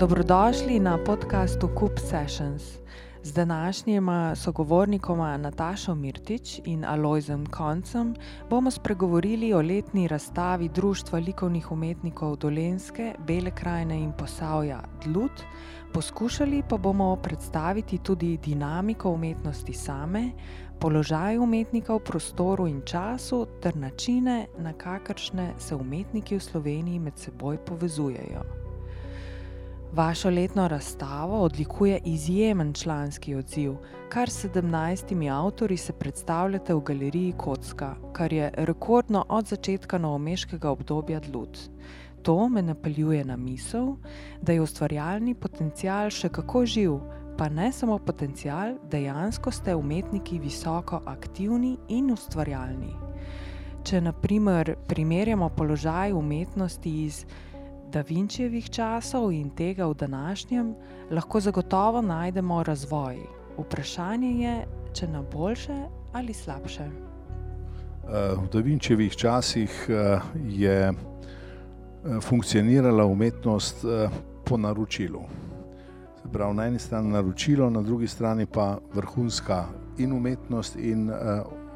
Dobrodošli 0.00 0.80
na 0.80 0.98
podkastu 1.04 1.68
Coop 1.78 1.98
Sessions. 1.98 2.62
Z 3.22 3.32
današnjima 3.32 4.34
sogovornikoma 4.36 5.36
Natašo 5.36 5.94
Mirtič 5.94 6.60
in 6.64 6.84
Alojzem 6.84 7.46
Koncem 7.46 8.14
bomo 8.50 8.70
spregovorili 8.70 9.52
o 9.52 9.60
letni 9.60 10.08
razstavi 10.08 10.68
Društva 10.68 11.18
likovnih 11.18 11.72
umetnikov 11.72 12.36
Dolenske, 12.36 13.14
Bele 13.26 13.50
krajine 13.50 13.98
in 14.00 14.12
Posavja 14.18 14.80
Dlut. 15.04 15.42
Poskušali 15.92 16.62
pa 16.68 16.76
bomo 16.76 17.16
predstaviti 17.16 17.98
tudi 17.98 18.36
dinamiko 18.36 19.10
umetnosti 19.10 19.72
same, 19.72 20.30
položaj 20.78 21.38
umetnika 21.38 21.94
v 21.94 21.98
prostoru 21.98 22.66
in 22.66 22.80
času 22.84 23.46
ter 23.62 23.76
načine, 23.76 24.46
na 24.58 24.72
kakršne 24.72 25.52
se 25.58 25.74
umetniki 25.74 26.36
v 26.36 26.40
Sloveniji 26.40 26.98
med 26.98 27.18
seboj 27.18 27.56
povezujejo. 27.56 28.69
Vašo 29.92 30.30
letno 30.30 30.68
razstavo 30.68 31.40
odlikuje 31.42 32.00
izjemen 32.04 32.72
članski 32.72 33.34
odziv, 33.34 33.74
kar 34.08 34.28
17 34.28 35.32
avtori 35.32 35.76
se 35.76 35.92
predstavljate 35.92 36.74
v 36.74 36.80
galeriji 36.80 37.32
Kocka, 37.36 37.94
kar 38.12 38.32
je 38.32 38.52
rekordno 38.56 39.24
od 39.28 39.46
začetka 39.46 39.98
novomeškega 39.98 40.70
obdobja 40.70 41.20
Dlut. 41.20 41.58
To 42.22 42.48
me 42.48 42.62
napeljuje 42.62 43.24
na 43.24 43.36
misel, 43.36 43.96
da 44.42 44.52
je 44.52 44.60
ustvarjalni 44.60 45.34
potencial 45.34 46.10
še 46.10 46.28
kako 46.28 46.64
živ, 46.66 46.96
pa 47.38 47.48
ne 47.48 47.72
samo 47.72 47.98
potencial, 47.98 48.76
dejansko 48.90 49.50
ste 49.50 49.74
umetniki 49.74 50.38
visoko 50.38 51.02
aktivni 51.06 51.76
in 51.88 52.12
ustvarjalni. 52.12 52.94
Če 53.84 54.00
naprimer 54.00 54.76
primerjamo 54.86 55.48
položaj 55.48 56.12
umetnosti 56.12 56.90
iz 57.04 57.24
Da 57.90 58.04
Vinčevih 58.06 58.70
časov 58.70 59.32
in 59.34 59.48
tega 59.50 59.86
v 59.90 59.94
današnjem, 59.98 60.74
lahko 61.10 61.40
zagotovo 61.40 62.02
najdemo 62.02 62.62
razvoj. 62.62 63.16
Vprašanje 63.58 64.30
je, 64.30 64.66
če 64.94 65.08
na 65.08 65.22
boljše 65.22 65.74
ali 66.12 66.34
slabše. 66.34 66.84
Eh, 66.86 68.34
v 68.36 68.46
Da 68.52 68.58
Vinčevih 68.58 69.16
časih 69.16 69.86
eh, 69.88 70.20
je 70.46 70.92
eh, 70.92 70.94
funkcionirala 72.20 73.04
umetnost 73.04 73.84
po 74.44 74.56
naročilu. 74.56 75.22
Prav, 76.32 76.54
na 76.54 76.66
eni 76.66 76.78
strani 76.78 77.10
naročilo, 77.10 77.70
na 77.70 77.82
drugi 77.82 78.06
strani 78.06 78.46
pa 78.46 78.78
vrhunska 78.94 79.64
in 79.98 80.12
umetnost, 80.12 80.76
in 80.76 81.10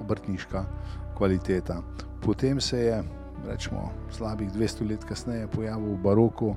obrtniška 0.00 0.64
kvaliteta. 1.18 1.82
Potem 2.22 2.60
se 2.60 2.78
je 2.78 3.02
rečemo, 3.46 3.90
slabih 4.10 4.52
200 4.52 4.90
let 4.90 5.04
kasneje 5.04 5.46
pojavil 5.46 5.94
v 5.94 6.02
baroku 6.02 6.54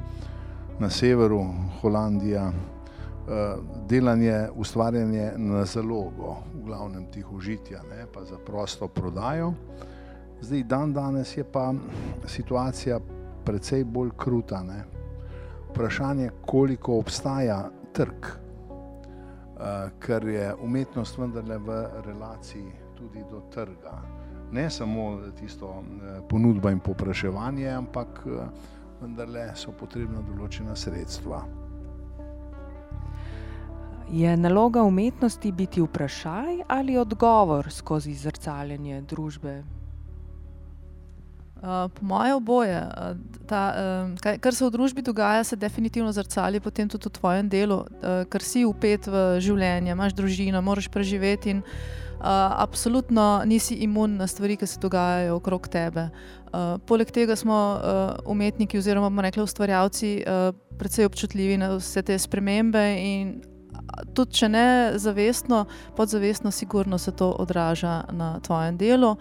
na 0.79 0.89
severu 0.89 1.45
Holandije, 1.81 2.41
eh, 2.41 3.55
delanje, 3.87 4.47
ustvarjanje 4.55 5.31
na 5.37 5.65
zalogo, 5.65 6.37
v 6.53 6.65
glavnem 6.65 7.05
tih 7.11 7.31
užitja, 7.31 7.81
ne, 7.89 8.05
pa 8.13 8.23
za 8.23 8.37
prosto 8.45 8.87
prodajo. 8.87 9.53
Zdaj, 10.41 10.63
dan 10.63 10.93
danes 10.93 11.37
je 11.37 11.43
pa 11.43 11.73
situacija 12.25 12.99
precej 13.45 13.83
bolj 13.83 14.09
kruta. 14.17 14.63
Ne. 14.63 14.83
Vprašanje, 15.69 16.29
koliko 16.45 16.99
obstaja 16.99 17.69
trg, 17.93 18.25
uh, 18.25 19.89
ker 19.99 20.27
je 20.27 20.53
umetnost 20.61 21.17
vendarle 21.17 21.57
v 21.57 21.85
relaciji 22.05 22.71
tudi 22.97 23.23
do 23.31 23.41
trga 23.53 24.16
ne 24.51 24.69
samo 24.69 25.19
tisto 25.39 25.83
eh, 25.83 26.21
ponudba 26.29 26.71
in 26.71 26.79
popraševanje, 26.79 27.69
ampak 27.69 28.23
eh, 28.25 28.47
vendarle 29.01 29.51
so 29.55 29.71
potrebna 29.71 30.21
določena 30.25 30.75
sredstva. 30.75 31.43
Je 34.07 34.37
naloga 34.39 34.85
umetnosti 34.87 35.51
biti 35.51 35.81
vprašaj 35.83 36.61
ali 36.71 36.95
odgovor 36.97 37.67
skozi 37.71 38.13
zrcaljenje 38.15 39.01
družbe? 39.01 39.63
Uh, 41.57 41.89
po 41.89 42.05
mojem, 42.05 42.35
oboje. 42.37 42.77
Ta, 43.49 43.61
uh, 43.73 44.11
kaj, 44.21 44.37
kar 44.39 44.55
se 44.55 44.61
v 44.61 44.71
družbi 44.71 45.01
dogaja, 45.01 45.43
se 45.43 45.57
definitivno 45.57 46.11
zrcali 46.13 46.61
potem 46.61 46.87
tudi 46.87 47.09
v 47.09 47.17
tvojem 47.17 47.49
delu, 47.49 47.79
uh, 47.81 48.21
ker 48.29 48.45
si 48.45 48.61
upet 48.63 49.09
v 49.09 49.41
življenje, 49.41 49.91
imaš 49.91 50.13
družino, 50.15 50.61
moraš 50.61 50.87
preživeti. 50.93 51.57
In, 51.57 51.63
uh, 51.65 52.06
absolutno 52.19 53.41
nisi 53.45 53.75
imun 53.75 54.17
na 54.17 54.27
stvari, 54.27 54.57
ki 54.57 54.67
se 54.67 54.79
dogajajo 54.79 55.35
okrog 55.35 55.67
tebe. 55.67 56.09
Uh, 56.47 56.79
poleg 56.87 57.11
tega 57.11 57.35
smo 57.35 57.57
uh, 57.75 58.31
umetniki, 58.31 58.77
oziroma 58.77 59.09
bomo 59.09 59.21
rekli 59.21 59.43
ustvarjalci, 59.43 60.23
uh, 60.23 60.55
precej 60.79 61.05
občutljivi 61.05 61.57
na 61.57 61.73
vse 61.75 62.01
te 62.01 62.17
spremembe. 62.19 62.85
Tudi 64.15 64.39
če 64.39 64.49
ne 64.49 64.67
zavestno, 64.95 65.65
podzavestno, 65.95 66.51
sigurno 66.51 66.97
se 66.97 67.11
to 67.11 67.31
odraža 67.39 68.03
na 68.11 68.39
tvojem 68.39 68.77
delu. 68.77 69.15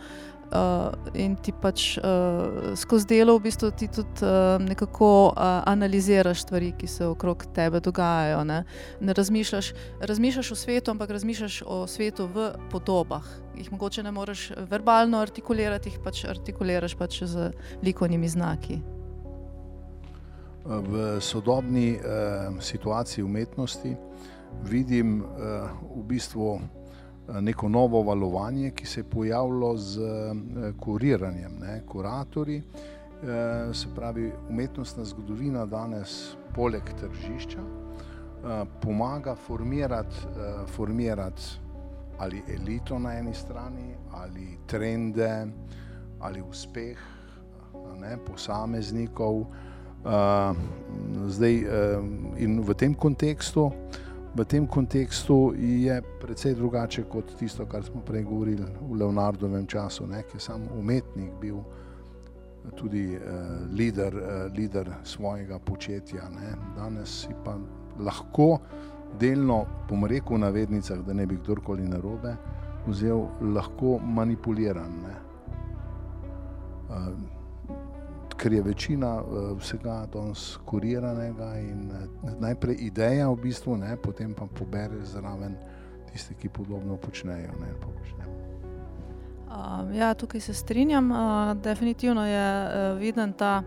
Uh, 0.46 0.94
in 1.18 1.34
ti 1.42 1.50
pač 1.50 1.96
uh, 1.98 2.70
skozi 2.78 3.08
delo 3.10 3.34
v 3.34 3.48
bistvu 3.48 3.72
ti 3.74 3.88
tudi 3.90 4.22
uh, 4.22 4.54
nekako 4.62 5.08
uh, 5.34 5.42
analiziraš 5.66 6.44
stvari, 6.46 6.70
ki 6.78 6.86
se 6.86 7.06
okrog 7.06 7.42
tebe 7.54 7.80
dogajajo. 7.82 8.44
Ne, 8.46 8.60
ne 9.00 9.12
razmišljaš, 9.12 9.72
razmišljaš 10.00 10.52
o 10.52 10.58
svetu, 10.60 10.94
ampak 10.94 11.10
razmišljaš 11.10 11.62
o 11.66 11.80
svetu 11.90 12.28
v 12.30 12.52
podobah. 12.70 13.26
Jih 13.58 13.72
mogoče 13.72 14.06
ne 14.06 14.14
moreš 14.14 14.52
verbalno 14.70 15.18
artikulirati, 15.18 15.90
jih 15.90 15.98
pač 16.04 16.22
artikuliraš 16.30 16.94
pač 16.94 17.24
z 17.26 17.50
likovnimi 17.82 18.28
znaki. 18.28 18.78
V 20.64 21.20
sodobni 21.20 21.98
uh, 21.98 22.54
situaciji 22.62 23.24
umetnosti 23.24 23.96
vidim 24.62 25.24
uh, 25.24 25.74
v 25.90 26.06
bistvu. 26.06 26.60
Eh, 27.28 27.40
neko 27.40 27.68
novo 27.68 28.02
valovanje, 28.02 28.70
ki 28.70 28.86
se 28.86 29.00
je 29.00 29.04
pojavilo 29.04 29.76
z 29.76 30.00
eh, 30.00 30.72
kuriranjem, 30.80 31.52
ne, 31.60 31.82
kuratorji. 31.86 32.62
Eh, 33.22 33.74
se 33.74 33.88
pravi, 33.94 34.32
umetnostna 34.50 35.04
zgodovina 35.04 35.66
danes, 35.66 36.36
poleg 36.54 36.82
tržišča, 37.00 37.60
pomaga 38.80 39.34
formirati, 39.34 40.16
formirati 40.66 41.42
ali 42.18 42.42
elito 42.48 42.98
na 42.98 43.18
eni 43.18 43.34
strani, 43.34 43.94
ali 44.12 44.58
trende, 44.66 45.46
ali 46.20 46.42
uspeh 46.42 46.98
ne, 48.00 48.16
posameznikov. 48.26 49.44
Zdaj, 51.26 51.54
in 52.38 52.60
v 52.60 52.74
tem 52.74 52.94
kontekstu 52.94 53.72
v 54.36 54.44
tem 54.44 54.66
kontekstu 54.66 55.54
je 55.56 56.02
precej 56.20 56.54
drugače 56.54 57.02
kot 57.08 57.32
tisto, 57.38 57.66
kar 57.66 57.84
smo 57.84 58.00
prej 58.04 58.22
govorili 58.22 58.64
v 58.80 58.98
Leonardovem 59.00 59.66
času, 59.66 60.06
ne, 60.06 60.22
ki 60.22 60.36
je 60.36 60.40
sam 60.40 60.68
umetnik 60.78 61.32
bil 61.40 61.62
tudi 62.76 63.16
uh, 63.16 63.22
lider, 63.72 64.14
uh, 64.14 64.52
lider 64.52 64.90
svojega 65.04 65.58
početja. 65.58 66.28
Ne. 66.28 66.52
Danes 66.76 67.22
si 67.22 67.34
pa 67.44 67.56
lahko 67.98 68.58
delno, 69.20 69.64
bom 69.88 70.04
rekel 70.04 70.36
v 70.36 70.44
navednicah, 70.44 71.00
da 71.06 71.14
ne 71.14 71.26
bi 71.26 71.38
kdorkoli 71.38 71.88
narobe 71.88 72.34
vzel, 72.86 73.24
lahko 73.54 73.98
manipuliran. 73.98 75.00
Ne. 75.06 75.16
Uh, 76.90 77.35
ker 78.36 78.52
je 78.52 78.62
večina 78.62 79.16
uh, 79.20 79.58
vsega 79.58 80.06
danes 80.12 80.56
kuriranega 80.64 81.58
in 81.58 81.90
uh, 81.90 82.30
najprej 82.40 82.76
ideja, 82.80 83.28
v 83.30 83.36
bistvu, 83.36 83.76
ne, 83.76 83.96
potem 83.96 84.34
pa 84.34 84.46
pobere 84.46 85.04
zraven 85.04 85.56
tiste, 86.12 86.34
ki 86.34 86.48
podobno 86.48 86.96
počnejo. 86.96 87.52
Ne, 87.60 87.74
uh, 89.48 89.96
ja, 89.96 90.14
tukaj 90.14 90.40
se 90.40 90.54
strinjam. 90.54 91.10
Uh, 91.10 91.18
definitivno 91.62 92.26
je 92.26 92.48
uh, 92.64 92.98
viden 92.98 93.32
ta 93.32 93.62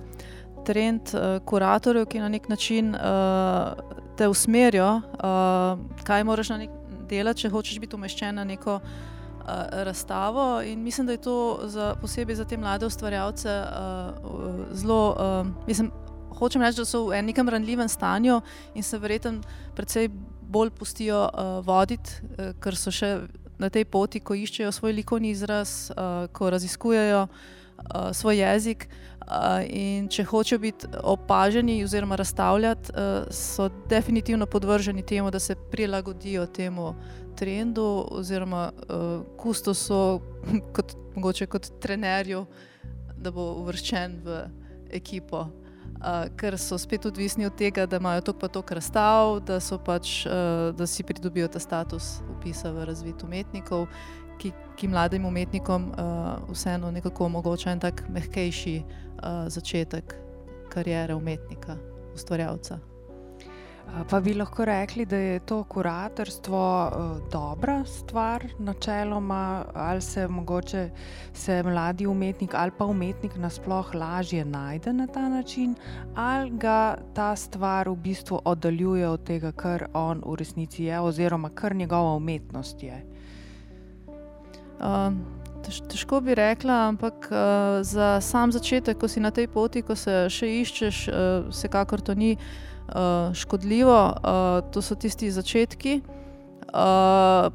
trend 0.65 1.01
uh, 1.13 1.45
kuratorjev, 1.45 2.05
ki 2.05 2.19
na 2.19 2.29
nek 2.29 2.49
način 2.49 2.95
uh, 2.95 3.01
te 4.17 4.27
usmerijo, 4.27 4.95
uh, 4.95 5.79
kaj 6.03 6.23
moraš 6.23 6.49
na 6.49 6.57
nek 6.57 6.69
delati, 7.09 7.41
če 7.41 7.49
hočeš 7.49 7.79
biti 7.79 7.95
umeščen 7.95 8.35
na 8.35 8.43
neko 8.43 8.79
razstavo. 9.71 10.61
In 10.61 10.83
mislim, 10.83 11.07
da 11.07 11.13
je 11.13 11.21
to 11.21 11.59
za, 11.63 11.95
posebej 12.01 12.35
za 12.35 12.45
te 12.45 12.57
mlade 12.57 12.85
ustvarjalce 12.85 13.63
uh, 13.63 14.53
zelo. 14.71 15.15
Uh, 15.19 15.67
mislim, 15.67 15.91
hočem 16.39 16.61
reči, 16.61 16.77
da 16.77 16.85
so 16.85 17.05
v 17.09 17.21
nekem 17.21 17.49
ranljivem 17.49 17.89
stanju 17.89 18.41
in 18.73 18.83
se 18.83 18.97
verjetno 18.97 19.41
precej 19.75 20.09
bolj 20.41 20.69
pustijo 20.69 21.29
uh, 21.33 21.65
voditi, 21.65 22.11
uh, 22.23 22.53
ker 22.61 22.75
so 22.75 22.91
še 22.91 23.17
na 23.59 23.69
tej 23.69 23.85
poti, 23.85 24.19
ko 24.19 24.35
iščejo 24.35 24.71
svoj 24.71 24.95
likovni 25.01 25.33
izraz, 25.35 25.91
uh, 25.91 26.27
ko 26.31 26.49
raziskujejo 26.49 27.27
uh, 27.27 28.11
svoj 28.13 28.39
jezik. 28.39 28.87
In 29.69 30.07
če 30.09 30.23
hočejo 30.25 30.59
biti 30.59 30.87
opaženi, 31.03 31.83
oziroma 31.83 32.15
razstavljati, 32.17 32.91
so 33.29 33.69
definitivno 33.89 34.45
podvrženi 34.45 35.05
temu, 35.05 35.31
da 35.31 35.39
se 35.39 35.55
prilagodijo 35.71 36.45
temu 36.45 36.95
trendu, 37.37 38.07
oziroma 38.11 38.71
kustosu, 39.37 40.21
kot, 40.75 40.95
mogoče 41.15 41.45
kot 41.45 41.69
trenerju, 41.81 42.45
da 43.17 43.31
bo 43.31 43.51
uvrščen 43.61 44.21
v 44.25 44.43
ekipo. 44.91 45.47
uh, 45.99 46.29
ker 46.37 46.57
so 46.57 46.77
spet 46.77 47.05
odvisni 47.05 47.45
od 47.45 47.55
tega, 47.55 47.85
da 47.85 47.99
imajo 47.99 48.21
tok 48.29 48.39
pa 48.39 48.47
tok 48.47 48.71
razstav, 48.71 49.39
da, 49.45 49.59
pač, 49.85 50.23
uh, 50.25 50.75
da 50.75 50.87
si 50.87 51.03
pridobijo 51.03 51.47
ta 51.47 51.59
status 51.59 52.19
upisa 52.37 52.71
v 52.71 52.85
razvid 52.85 53.23
umetnikov, 53.23 53.87
ki, 54.39 54.53
ki 54.79 54.87
mladim 54.87 55.25
umetnikom 55.25 55.91
uh, 55.91 56.51
vseeno 56.53 56.91
nekako 56.91 57.25
omogoča 57.25 57.71
en 57.71 57.79
tak 57.79 58.05
mehkejši 58.09 58.83
začetek 59.47 60.15
karijere 60.69 61.15
umetnika, 61.15 61.77
ustvarjalca. 62.13 62.79
Pa 64.09 64.19
bi 64.21 64.33
lahko 64.33 64.65
rekli, 64.65 65.05
da 65.05 65.17
je 65.17 65.39
to 65.39 65.63
kuratorstvo 65.63 66.61
uh, 66.87 67.29
dobra 67.31 67.85
stvar, 67.85 68.45
načeloma, 68.59 69.65
ali 69.73 70.01
se 70.01 70.27
mogoče 70.27 70.89
se 71.33 71.63
mladi 71.63 72.07
umetnik 72.07 72.53
ali 72.53 72.71
pa 72.77 72.85
umetnik 72.85 73.35
nasplošno 73.35 73.99
lažje 73.99 74.45
najde 74.45 74.93
na 74.93 75.07
ta 75.07 75.29
način, 75.29 75.75
ali 76.15 76.49
ga 76.49 76.97
ta 77.13 77.35
stvar 77.35 77.89
v 77.89 77.95
bistvu 77.95 78.41
oddaljuje 78.45 79.09
od 79.09 79.23
tega, 79.23 79.51
kar 79.51 79.87
on 79.93 80.21
v 80.25 80.35
resnici 80.35 80.83
je, 80.83 80.99
oziroma 80.99 81.49
kar 81.49 81.75
njegova 81.75 82.15
umetnost 82.15 82.83
je. 82.83 83.05
Uh, 85.67 85.87
težko 85.89 86.21
bi 86.21 86.35
rekla, 86.35 86.87
ampak 86.87 87.29
uh, 87.31 87.37
za 87.81 88.21
sam 88.21 88.51
začetek, 88.51 88.97
ko 88.99 89.07
si 89.07 89.19
na 89.19 89.31
tej 89.31 89.47
poti, 89.47 89.81
ko 89.81 89.95
se 89.95 90.27
še 90.31 90.47
iščeš, 90.63 90.97
uh, 91.07 91.49
vsekakor 91.51 92.01
to 92.01 92.15
ni 92.15 92.35
uh, 92.35 93.31
škodljivo. 93.33 94.01
Uh, 94.17 94.71
to 94.71 94.81
so 94.81 94.95
tisti 94.95 95.31
začetki. 95.31 96.01
Uh, 96.69 97.49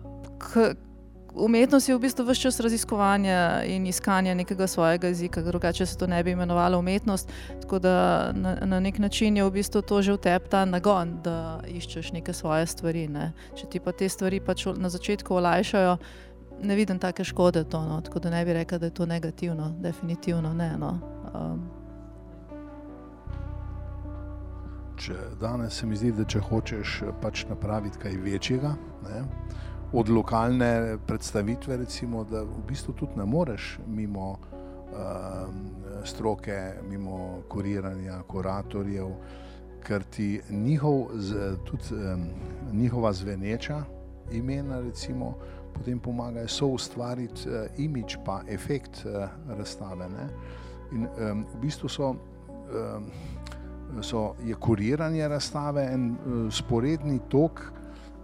umetnost 1.34 1.88
je 1.88 1.94
v 1.94 1.98
bistvu 1.98 2.24
vse 2.24 2.40
čas 2.40 2.60
raziskovanja 2.60 3.62
in 3.66 3.86
iskanja 3.86 4.34
nekega 4.34 4.66
svojega 4.66 5.08
jezika, 5.08 5.42
drugače 5.42 5.86
se 5.86 5.98
to 5.98 6.06
ne 6.06 6.22
bi 6.24 6.30
imenovalo 6.30 6.78
umetnost. 6.78 7.32
Tako 7.62 7.78
da 7.78 8.32
na, 8.32 8.56
na 8.62 8.80
nek 8.80 8.98
način 8.98 9.36
je 9.36 9.44
v 9.44 9.50
bistvu 9.50 9.82
to 9.82 10.02
že 10.02 10.12
v 10.12 10.18
tebi 10.18 10.48
ta 10.48 10.64
nagon, 10.64 11.18
da 11.22 11.60
iščeš 11.66 12.12
neke 12.12 12.32
svoje 12.32 12.66
stvari. 12.66 13.08
Ne. 13.08 13.32
Če 13.54 13.66
ti 13.66 13.80
pa 13.80 13.92
te 13.92 14.08
stvari 14.08 14.40
pač 14.40 14.66
na 14.76 14.88
začetku 14.88 15.34
olajšajo. 15.34 15.96
Ne 16.62 16.74
vidim 16.74 16.98
take 16.98 17.24
škode, 17.24 17.64
to, 17.64 17.82
no. 17.82 18.00
tako 18.00 18.18
da 18.18 18.30
ne 18.30 18.44
bi 18.44 18.52
rekel, 18.52 18.78
da 18.78 18.86
je 18.86 18.94
to 18.94 19.06
negativno, 19.06 19.74
definitivno 19.80 20.52
ne. 20.54 20.76
No. 20.78 20.98
Um, 21.34 21.70
če 24.96 25.14
danes 25.40 25.80
se 25.80 25.86
mi 25.86 25.96
zdi, 25.96 26.12
da 26.14 26.24
če 26.24 26.40
hočeš 26.40 26.98
pač 27.22 27.44
napraviti 27.50 27.98
kaj 28.00 28.18
večjega, 28.24 28.74
ne, 29.04 29.22
od 29.94 30.08
lokalne 30.10 30.98
predstavitve, 31.06 31.76
recimo, 31.84 32.24
da 32.24 32.42
v 32.42 32.62
bistvu 32.68 32.94
tudi 32.98 33.18
ne 33.18 33.26
moreš 33.28 33.78
mimo 33.86 34.30
uh, 34.32 35.50
stroke, 36.06 36.58
mimo 36.88 37.42
kuriranja, 37.48 38.22
kuratorjev, 38.28 39.12
ker 39.84 40.06
ti 40.10 40.40
njihov, 40.50 41.12
tudi, 41.68 41.94
um, 41.94 42.24
njihova 42.72 43.12
zveneča 43.12 43.82
imena, 44.32 44.80
recimo, 44.80 45.34
potem 45.74 45.98
pomagajo 46.00 46.48
so 46.48 46.66
ustvariti 46.78 47.48
uh, 47.48 47.66
imič, 47.78 48.18
pa 48.24 48.42
efekt 48.48 49.04
uh, 49.04 49.28
razstave. 49.58 50.08
Ne. 50.08 50.28
In 50.92 51.08
um, 51.08 51.46
v 51.54 51.62
bistvu 51.66 51.88
so. 51.88 52.14
Um, 52.74 53.10
so, 54.02 54.34
je 54.42 54.54
kuriranje 54.54 55.28
razstave 55.28 55.84
en 55.92 56.10
uh, 56.10 56.52
sporedni 56.52 57.20
tok 57.28 57.60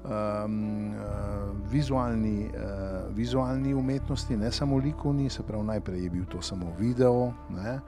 um, 0.05 0.89
uh, 0.89 1.71
vizualni, 1.71 2.49
uh, 2.49 3.17
vizualni 3.17 3.75
umetnosti, 3.75 4.37
ne 4.37 4.53
samo 4.53 4.77
likovni, 4.77 5.31
se 5.31 5.43
pravi, 5.43 5.65
najprej 5.65 6.05
je 6.05 6.11
bil 6.11 6.25
to 6.25 6.43
samo 6.43 6.73
video, 6.79 7.33
ne? 7.51 7.81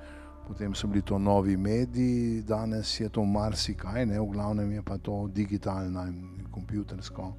potem 0.47 0.75
so 0.75 0.87
bili 0.87 1.03
to 1.03 1.19
novi 1.19 1.57
mediji, 1.57 2.43
danes 2.43 3.01
je 3.01 3.09
to 3.09 3.25
marsikaj, 3.25 4.07
ne? 4.07 4.21
v 4.21 4.27
glavnem 4.27 4.73
je 4.73 4.83
pa 4.83 4.99
to 4.99 5.29
digitalna 5.33 6.07
in 6.09 6.47
kompjutersko 6.51 7.33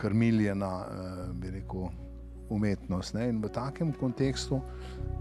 krmiljena, 0.00 0.72
uh, 0.80 1.26
bi 1.36 1.52
rekel 1.60 1.90
umetnost. 2.50 3.14
Ne? 3.14 3.28
In 3.30 3.38
v 3.42 3.48
takem 3.54 3.92
kontekstu 3.94 4.60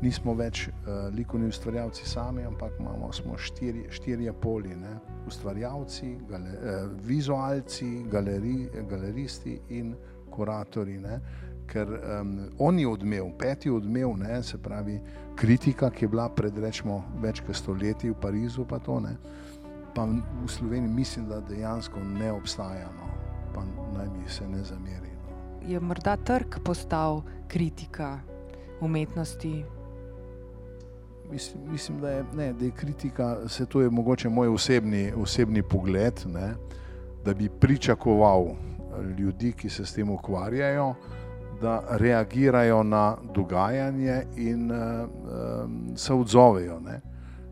nismo 0.01 0.33
več 0.37 0.67
uh, 0.67 1.07
likovni 1.13 1.49
ustvarjalci 1.51 2.07
sami, 2.09 2.43
ampak 2.47 2.79
imamo 2.79 3.11
štiri, 3.37 3.85
štirje 3.93 4.33
poli: 4.41 4.75
ne? 4.75 4.97
ustvarjalci, 5.29 6.15
gale, 6.29 6.55
uh, 6.57 6.87
vizualci, 7.05 7.91
galeri, 8.09 8.69
galeristi 8.89 9.59
in 9.77 9.93
kuratori. 10.31 10.97
Ne? 10.99 11.19
Ker 11.69 11.85
um, 11.85 12.33
oni 12.65 12.85
odmev, 12.89 13.27
peti 13.37 13.69
odmev, 13.69 14.15
ne, 14.17 14.39
se 14.43 14.57
pravi 14.57 14.97
kritika, 15.37 15.91
ki 15.93 16.05
je 16.05 16.09
bila 16.09 16.25
pred 16.33 16.57
rečemo, 16.57 17.03
več 17.21 17.43
kot 17.45 17.55
stoletji 17.55 18.09
v 18.09 18.17
Parizu, 18.21 18.65
pa 18.65 18.79
to 18.81 18.97
ne. 19.03 19.13
Pa 19.93 20.07
v 20.09 20.49
Sloveniji 20.49 20.89
mislim, 20.89 21.27
da 21.29 21.43
dejansko 21.45 22.01
ne 22.01 22.31
obstaja, 22.33 22.89
no. 22.97 23.11
pa 23.53 23.61
naj 23.99 24.07
mi 24.07 24.29
se 24.29 24.47
ne 24.47 24.63
zameri 24.63 25.19
je 25.67 25.79
morda 25.79 26.15
trg 26.15 26.55
postal 26.63 27.21
kritika 27.47 28.19
umetnosti? 28.81 29.65
Mislim, 31.31 31.71
mislim 31.71 31.99
da, 32.01 32.09
je, 32.09 32.23
ne, 32.35 32.53
da 32.53 32.65
je 32.65 32.71
kritika, 32.71 33.37
se 33.47 33.65
to 33.65 33.81
je 33.81 33.89
mogoče 33.89 34.29
moj 34.29 34.47
osebni, 34.47 35.13
osebni 35.17 35.63
pogled, 35.63 36.13
ne, 36.25 36.53
da 37.25 37.33
bi 37.33 37.49
pričakoval 37.49 38.45
ljudi, 39.17 39.51
ki 39.51 39.69
se 39.69 39.85
s 39.85 39.93
tem 39.93 40.09
ukvarjajo, 40.09 40.95
da 41.61 41.83
reagirajo 41.89 42.83
na 42.83 43.17
dogajanje 43.35 44.23
in 44.35 44.71
uh, 44.71 45.09
um, 45.65 45.97
se 45.97 46.13
odzovejo. 46.13 46.79
Ne. 46.79 47.01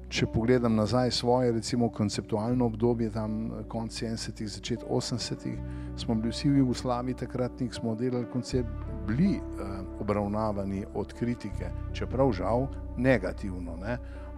Če 0.08 0.24
pogledam 0.32 0.76
nazaj 0.76 1.12
svoje, 1.12 1.52
recimo, 1.52 1.90
konceptualno 1.92 2.66
obdobje, 2.66 3.10
tam 3.12 3.50
konec 3.68 3.98
70-ih, 4.00 4.50
začetek 4.50 4.88
80-ih, 4.90 5.58
smo 6.00 6.16
bili 6.16 6.32
vsi 6.32 6.50
v 6.50 6.62
Jugoslaviji 6.62 7.18
takrat, 7.26 7.58
ki 7.60 7.68
smo 7.76 7.96
delali 7.96 8.30
koncept, 8.32 8.86
bili 9.08 9.34
uh, 9.36 9.74
obravnavani 10.00 10.86
od 10.96 11.12
kritike, 11.14 11.72
čeprav 11.94 12.32
žal 12.32 12.70
negativno. 12.98 13.76
Ne? 13.84 13.98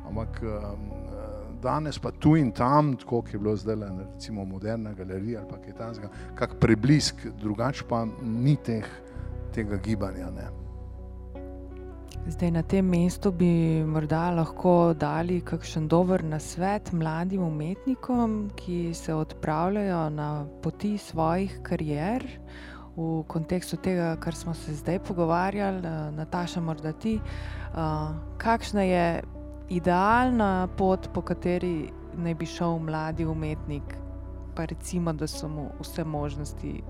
Ampak 0.10 0.42
um, 0.42 0.90
danes 1.62 2.00
pa 2.02 2.12
tu 2.12 2.34
in 2.36 2.50
tam, 2.52 2.96
tako 2.98 3.24
je 3.32 3.40
bilo 3.40 3.56
zdaj, 3.56 3.76
recimo, 4.00 4.46
moderna 4.46 4.94
galerija 4.94 5.44
ali 5.44 5.62
kaj 5.66 5.78
takega, 5.78 6.10
kak 6.36 6.58
preblisk, 6.60 7.28
drugače 7.42 7.86
pa 7.90 8.08
ni 8.24 8.56
teh, 8.56 8.90
tega 9.54 9.78
gibanja. 9.78 10.32
Ne? 10.34 10.50
Zdaj 12.30 12.52
na 12.52 12.62
tem 12.62 12.86
mestu 12.86 13.32
bi 13.32 13.84
morda 13.86 14.30
lahko 14.32 14.94
dali 14.94 15.40
kakšen 15.42 15.88
dober 15.88 16.22
nasvet 16.24 16.92
mladim 16.94 17.42
umetnikom, 17.42 18.52
ki 18.56 18.94
se 18.94 19.14
odpravljajo 19.14 20.10
na 20.14 20.46
poti 20.62 20.98
svojih 20.98 21.60
karier. 21.64 22.26
V 22.96 23.24
kontekstu 23.28 23.78
tega, 23.78 24.16
kar 24.22 24.36
smo 24.36 24.54
se 24.54 24.76
zdaj 24.76 25.00
pogovarjali, 25.00 25.82
eh, 25.88 26.12
Nataša, 26.12 26.62
morda 26.62 26.92
ti, 26.92 27.16
uh, 27.20 28.12
kakšna 28.38 28.84
je 28.84 29.24
idealna 29.70 30.68
pot, 30.78 31.10
po 31.14 31.22
kateri 31.22 31.90
naj 32.18 32.36
bi 32.36 32.46
šel 32.46 32.80
mladi 32.80 33.26
umetnik, 33.26 33.96
pa 34.56 34.66
recimo, 34.66 35.14
da 35.14 35.28
so 35.28 35.48
mu 35.48 35.70
vse 35.80 36.04
možnosti 36.04 36.82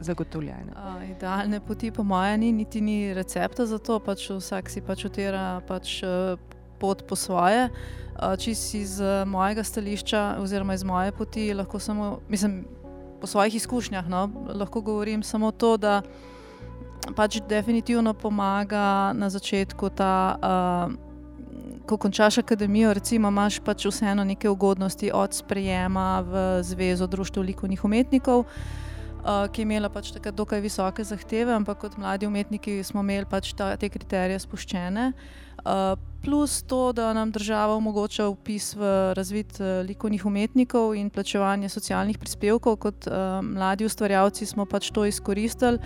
zagotovljene. 0.00 0.72
Uh, 0.76 1.10
idealne 1.10 1.60
poti, 1.60 1.90
po 1.90 2.02
mojem, 2.02 2.40
ni 2.40 2.52
niti 2.52 2.80
ni 2.80 3.14
recepta 3.14 3.66
za 3.66 3.78
to, 3.78 3.98
pač 3.98 4.30
vsak 4.30 4.70
si 4.70 4.80
pač 4.80 5.04
utira 5.08 5.60
pač, 5.68 6.02
uh, 6.04 6.36
pot 6.78 7.06
po 7.08 7.16
svoje. 7.16 7.68
Uh, 8.16 8.36
Čisto 8.36 8.76
iz 8.76 9.00
uh, 9.00 9.24
mojega 9.28 9.64
stališča, 9.64 10.36
oziroma 10.40 10.74
iz 10.74 10.84
moje 10.84 11.12
poti, 11.12 11.54
lahko 11.54 11.78
samo, 11.78 12.18
mislim, 12.28 12.64
po 13.20 13.26
svojih 13.26 13.54
izkušnjah, 13.54 14.08
no, 14.08 14.28
lahko 14.54 14.80
govorim 14.80 15.22
samo 15.22 15.50
to, 15.50 15.76
da 15.76 16.02
pač 17.16 17.40
definitivno 17.48 18.14
pomaga 18.14 19.12
na 19.14 19.30
začetku 19.30 19.90
ta. 19.90 20.36
Uh, 20.42 21.04
Ko 21.86 21.94
končaš 22.02 22.40
akademijo, 22.42 22.90
recimo, 22.98 23.28
imaš 23.30 23.60
pač 23.62 23.84
vseeno 23.86 24.24
neke 24.26 24.50
ugodnosti 24.50 25.12
od 25.14 25.34
sprejema 25.34 26.18
v 26.26 26.40
Zvezo 26.66 27.06
društva 27.06 27.44
likovnih 27.46 27.84
umetnikov, 27.86 28.42
uh, 28.42 28.86
uh, 29.26 29.48
ki 29.50 29.60
je 29.60 29.66
imela 29.66 29.90
pač 29.92 30.12
tako 30.14 30.32
dokaj 30.42 30.62
visoke 30.62 31.04
zahteve, 31.04 31.52
ampak 31.54 31.80
kot 31.82 31.96
mladi 31.98 32.26
umetniki 32.26 32.78
smo 32.86 33.02
imeli 33.02 33.26
pač 33.28 33.52
ta, 33.58 33.74
te 33.76 33.90
kriterije 33.90 34.38
spuščene. 34.46 35.10
Uh, 35.66 35.96
plus 36.22 36.60
to, 36.62 36.92
da 36.92 37.12
nam 37.14 37.30
država 37.34 37.74
omogoča 37.74 38.28
upis 38.30 38.74
v 38.78 38.92
razvid 39.18 39.58
uh, 39.60 39.82
likovnih 39.86 40.26
umetnikov 40.26 40.94
in 40.94 41.10
plačevanje 41.10 41.68
socialnih 41.72 42.18
prispevkov, 42.18 42.78
kot 42.82 43.08
uh, 43.10 43.40
mladi 43.42 43.86
ustvarjalci 43.86 44.46
smo 44.46 44.66
pač 44.66 44.90
to 44.94 45.06
izkoristili. 45.06 45.82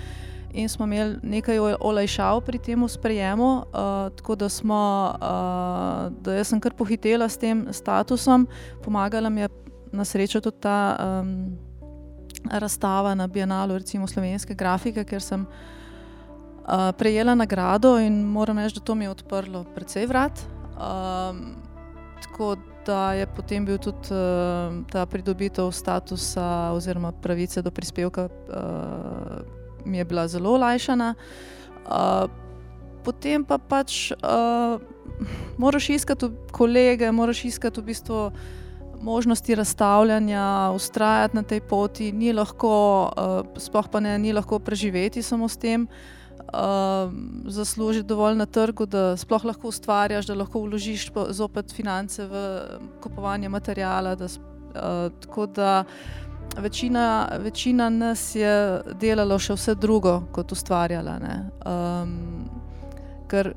In 0.51 0.67
smo 0.69 0.85
imeli 0.85 1.21
nekaj 1.23 1.61
olajšav 1.79 2.41
pri 2.43 2.59
tem 2.59 2.83
sprejemu, 2.89 3.51
uh, 3.71 4.11
tako 4.19 4.35
da, 4.35 4.49
smo, 4.49 4.81
uh, 5.15 6.11
da 6.11 6.45
sem 6.45 6.61
kar 6.61 6.75
pohitela 6.75 7.29
s 7.29 7.39
tem 7.39 7.69
statusom, 7.71 8.49
pomagala 8.83 9.31
mi 9.31 9.47
je 9.47 9.49
na 9.93 10.05
srečo 10.05 10.41
tudi 10.41 10.59
ta 10.61 10.97
um, 11.23 11.70
razstava 12.45 13.15
na 13.15 13.27
Bienalu, 13.27 13.79
recimo 13.79 14.07
slovenske 14.07 14.55
grafike, 14.55 15.05
ker 15.05 15.23
sem 15.23 15.45
uh, 15.45 16.91
prejela 16.99 17.35
nagrado 17.35 17.99
in 17.99 18.23
moram 18.25 18.59
reči, 18.59 18.79
da 18.79 18.85
to 18.85 18.95
mi 18.95 19.05
je 19.05 19.11
odprlo 19.11 19.65
precej 19.75 20.07
vrat. 20.07 20.41
Um, 20.77 21.57
tako 22.23 22.57
da 22.87 23.13
je 23.13 23.27
potem 23.27 23.65
bil 23.65 23.79
tudi 23.79 24.15
uh, 24.15 24.81
ta 24.91 25.07
pridobitev 25.07 25.71
statusa 25.73 26.73
oziroma 26.75 27.13
pravice 27.13 27.63
do 27.63 27.71
prispevka, 27.71 28.29
uh, 28.29 29.85
mi 29.85 29.99
je 29.99 30.05
bila 30.05 30.29
zelo 30.29 30.55
olajšana. 30.55 31.15
Uh, 31.87 32.31
potem 33.05 33.45
pa 33.45 33.59
pač 33.59 34.13
uh, 34.13 34.81
moraš 35.59 35.91
iskati 35.91 36.31
kolege, 36.53 37.13
moraš 37.13 37.45
iskati 37.45 37.81
v 37.81 37.85
bistvu 37.85 38.31
možnosti 39.00 39.54
razstavljanja, 39.54 40.71
ustrajati 40.75 41.37
na 41.37 41.42
tej 41.42 41.61
poti, 41.61 42.12
ni 42.12 42.33
lahko, 42.33 43.11
uh, 43.16 43.61
sploh 43.61 43.88
pa 43.88 44.00
ne, 44.00 44.19
ni 44.19 44.33
lahko 44.33 44.59
preživeti 44.59 45.23
samo 45.23 45.49
s 45.49 45.57
tem. 45.57 45.88
Uh, 46.50 47.12
zaslužiti 47.47 48.09
dovolj 48.09 48.35
na 48.37 48.47
trgu, 48.47 48.87
da 48.87 49.16
sploh 49.16 49.45
lahko 49.45 49.69
ustvarjaš, 49.69 50.26
da 50.26 50.35
lahko 50.35 50.64
vložiš 50.64 51.11
zopet 51.30 51.73
finance 51.73 52.26
v 52.26 52.59
kupovanje 53.02 53.49
materijala. 53.49 54.14
Da, 54.14 54.26
uh, 55.37 55.47
da 55.54 55.85
večina, 56.57 57.28
večina 57.38 57.90
nas 57.90 58.35
je 58.35 58.80
delalo 59.00 59.38
še 59.38 59.54
vse 59.54 59.75
drugo, 59.75 60.21
kot 60.33 60.52
ustvarjala. 60.52 61.19
Um, 61.66 62.49
ker 63.30 63.54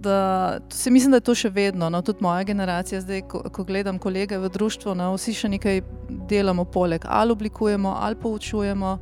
da 0.00 0.58
se 0.70 0.90
mislim, 0.90 1.10
da 1.10 1.20
je 1.20 1.26
to 1.28 1.34
še 1.34 1.50
vedno, 1.50 1.90
no, 1.90 2.02
tudi 2.02 2.24
moja 2.24 2.44
generacija, 2.44 3.00
zdaj, 3.00 3.22
ko, 3.28 3.42
ko 3.52 3.64
gledam 3.64 3.98
kolege 3.98 4.38
v 4.38 4.48
društvu, 4.48 4.94
no, 4.94 5.12
vsi 5.16 5.34
še 5.36 5.50
nekaj 5.52 5.82
delamo, 6.30 6.64
poleg 6.64 7.04
ali 7.08 7.32
oblikujemo 7.32 7.96
ali 8.00 8.16
poučujemo. 8.16 8.98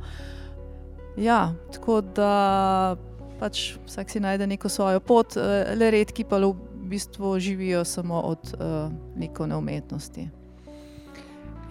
Ja, 1.19 1.53
tako 1.73 2.01
da 2.01 2.97
pač 3.39 3.73
vsak 3.87 4.11
si 4.11 4.19
najde 4.19 4.47
neko 4.47 4.69
svojo 4.69 4.99
pot, 4.99 5.37
eh, 5.37 5.73
le 5.75 5.91
redki 5.95 6.27
pa 6.27 6.39
v 6.43 6.53
bistvu 6.89 7.39
živijo 7.39 7.83
samo 7.85 8.19
od 8.19 8.53
uh, 8.53 8.91
likovne 9.19 9.55
umetnosti. 9.55 10.29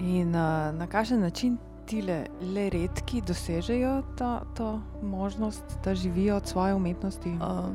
In 0.01 0.29
uh, 0.29 0.71
na 0.79 0.87
kakšen 0.87 1.21
način 1.21 1.57
ti 1.87 2.03
le, 2.03 2.27
le 2.55 2.69
redki 2.71 3.23
dosežejo 3.27 4.03
ta, 4.19 4.45
to 4.55 4.81
možnost, 5.03 5.65
da 5.85 5.95
živijo 5.95 6.37
od 6.37 6.47
svoje 6.47 6.75
umetnosti? 6.75 7.29
Uh, 7.29 7.75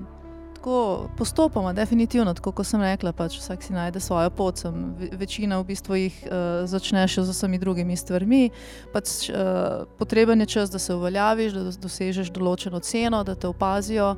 tako 0.63 1.09
postopoma, 1.17 1.73
definitivno, 1.73 2.33
tako 2.33 2.51
kot 2.51 2.67
sem 2.67 2.81
rekla, 2.81 3.11
pač 3.11 3.35
vsak 3.35 3.63
si 3.63 3.73
najde 3.73 3.99
svojo 3.99 4.29
pot. 4.31 4.61
Sem, 4.63 4.95
večina 5.19 5.57
v 5.59 5.65
bistvu 5.67 5.95
jih 5.95 6.19
uh, 6.23 6.63
začne 6.63 7.03
še 7.03 7.25
z 7.27 7.35
vsemi 7.35 7.59
drugimi 7.59 7.97
stvarmi. 7.99 8.47
Pač, 8.93 9.27
uh, 9.27 9.83
potreben 9.99 10.39
je 10.39 10.47
čas, 10.55 10.71
da 10.71 10.79
se 10.79 10.95
uveljaviš, 10.95 11.51
da 11.51 11.73
dosežeš 11.83 12.31
določeno 12.31 12.79
ceno, 12.79 13.25
da 13.27 13.35
te 13.35 13.51
opazijo. 13.51 14.13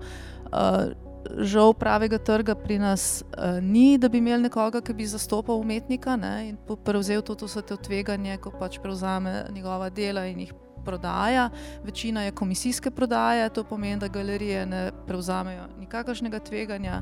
Uh, 0.54 0.94
žal 1.42 1.74
pravega 1.74 2.20
trga 2.22 2.54
pri 2.54 2.78
nas 2.78 3.24
uh, 3.26 3.58
ni, 3.58 3.98
da 3.98 4.06
bi 4.06 4.22
imeli 4.22 4.46
nekoga, 4.46 4.84
ki 4.86 4.94
bi 4.94 5.10
zastopal 5.10 5.58
umetnika 5.58 6.14
ne, 6.14 6.52
in 6.52 6.78
prevzel 6.86 7.26
to, 7.26 7.34
to 7.34 7.50
vse 7.50 7.66
te 7.66 7.80
tveganje, 7.90 8.38
ko 8.38 8.54
pač 8.54 8.78
prevzame 8.84 9.48
njegova 9.50 9.90
dela 9.90 10.28
in 10.30 10.46
jih 10.46 10.54
prodaja, 10.86 11.50
večina 11.84 12.24
je 12.24 12.32
komisijske 12.32 12.92
prodaje, 12.92 13.50
to 13.50 13.64
pomeni, 13.64 14.00
da 14.00 14.08
galerije 14.08 14.66
ne 14.66 14.92
prevzamejo 15.08 15.68
nikakršnega 15.80 16.40
tveganja. 16.40 17.02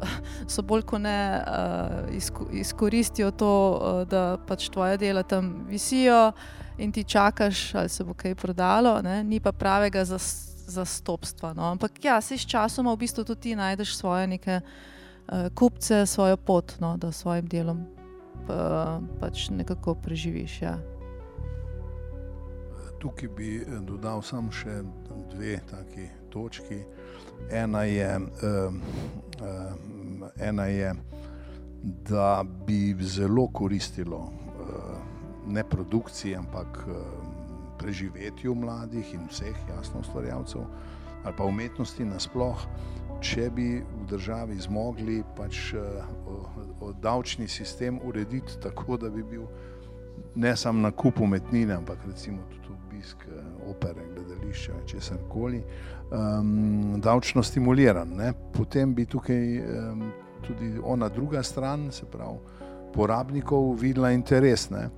So 0.48 0.62
bolj 0.62 0.82
kot 0.88 1.00
ne 1.00 1.42
uh, 1.44 2.52
izkoristijo 2.52 3.30
to, 3.30 3.52
uh, 3.72 4.08
da 4.08 4.38
pač 4.46 4.70
tvoje 4.72 4.96
dela 4.96 5.22
tam 5.22 5.66
visijo 5.68 6.32
in 6.78 6.92
ti 6.92 7.04
čakaš, 7.04 7.74
ali 7.74 7.88
se 7.88 8.04
bo 8.04 8.14
kaj 8.14 8.34
prodalo, 8.34 9.02
ne? 9.02 9.24
ni 9.24 9.40
pa 9.40 9.52
pravega 9.52 10.04
zastopstva. 10.04 11.52
No? 11.54 11.62
Ampak 11.62 12.04
ja, 12.04 12.20
se 12.20 12.38
s 12.38 12.48
časom 12.48 12.88
v 12.88 12.96
bistvu 12.96 13.24
tudi 13.24 13.40
ti 13.40 13.56
najdeš 13.56 13.96
svoje 13.96 14.26
neke 14.26 14.60
uh, 14.60 15.48
kupce, 15.54 16.06
svojo 16.06 16.36
pot, 16.36 16.76
no? 16.80 16.96
da 16.96 17.12
s 17.12 17.20
svojim 17.20 17.46
delom 17.46 17.84
uh, 18.48 19.02
pač 19.20 19.50
nekako 19.50 19.94
preživiš. 19.94 20.62
Ja. 20.62 20.78
Tukaj 23.00 23.28
bi 23.36 23.56
eh, 23.56 23.78
dodal 23.86 24.22
samo 24.22 24.52
še 24.52 24.82
dve 25.32 25.58
taki 25.70 26.08
točki. 26.30 26.82
Ena 27.50 27.82
je, 27.88 28.10
um, 28.20 28.82
ena 30.36 30.66
je 30.68 30.92
da 31.82 32.44
bi 32.66 32.96
zelo 33.00 33.48
koristilo 33.48 34.16
uh, 34.16 34.30
ne 35.46 35.64
produkciji, 35.64 36.36
ampak 36.36 36.84
um, 36.86 36.94
preživetju 37.78 38.54
mladih 38.54 39.14
in 39.14 39.20
vseh, 39.30 39.56
jasno, 39.76 40.00
ustvarjalcev 40.00 40.60
ali 41.24 41.34
pa 41.36 41.44
umetnosti 41.44 42.04
nasplošno, 42.04 42.70
če 43.20 43.50
bi 43.52 43.66
v 43.80 44.06
državi 44.08 44.54
zmogli 44.64 45.18
pač 45.36 45.74
uh, 45.76 46.94
davčni 47.02 47.48
sistem 47.48 47.98
urediti 48.04 48.56
tako, 48.62 48.96
da 48.96 49.10
bi 49.10 49.22
bil 49.22 49.44
ne 50.34 50.54
samo 50.56 50.80
na 50.80 50.90
kupu 50.90 51.24
umetnine, 51.24 51.74
ampak 51.74 51.98
recimo 52.08 52.40
tudi 52.48 52.89
obisk 53.00 53.16
eh, 53.28 53.70
opere, 53.70 54.02
gledališča, 54.14 54.72
česar 54.86 55.18
koli, 55.28 55.62
um, 56.10 57.00
davčno 57.00 57.42
stimuliran. 57.42 58.08
Ne? 58.08 58.32
Potem 58.52 58.94
bi 58.94 59.06
tukaj 59.06 59.58
um, 59.58 60.12
tudi 60.46 60.78
ona 60.84 61.08
druga 61.08 61.42
stran, 61.42 61.90
se 61.90 62.04
pravi, 62.04 62.38
porabnikov, 62.94 63.74
videla 63.80 64.10
interes. 64.10 64.70
Ne? 64.70 64.88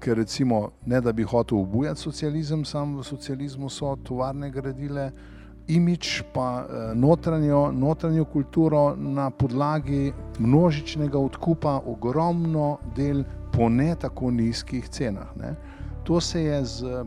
Ker 0.00 0.16
recimo, 0.16 0.70
ne 0.86 1.00
da 1.00 1.12
bi 1.12 1.22
hotel 1.22 1.58
obujati 1.58 2.00
socializem, 2.00 2.64
sam 2.64 2.96
v 2.98 3.04
socializmu 3.04 3.70
so 3.70 3.96
tovarne 3.96 4.50
gradile. 4.50 5.12
Imič 5.68 6.22
pa 6.32 6.62
eh, 6.62 6.94
notranjo, 6.94 7.72
notranjo 7.72 8.24
kulturo 8.24 8.94
na 8.96 9.30
podlagi 9.30 10.12
množičnega 10.38 11.18
odkupa, 11.18 11.80
ogromno 11.86 12.78
del 12.96 13.24
po 13.52 13.68
ne 13.68 13.96
tako 13.98 14.30
nizkih 14.30 14.88
cenah. 14.88 15.34
Ne. 15.36 15.56
To 16.06 16.20
se 16.20 16.42
je 16.42 16.64
z 16.64 17.04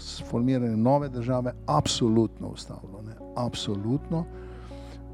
s 0.00 0.22
formiranjem 0.30 0.82
nove 0.82 1.08
države 1.08 1.52
absolutno 1.66 2.48
ustavilo. 2.48 3.02
Ne? 3.02 3.12
Absolutno. 3.36 4.24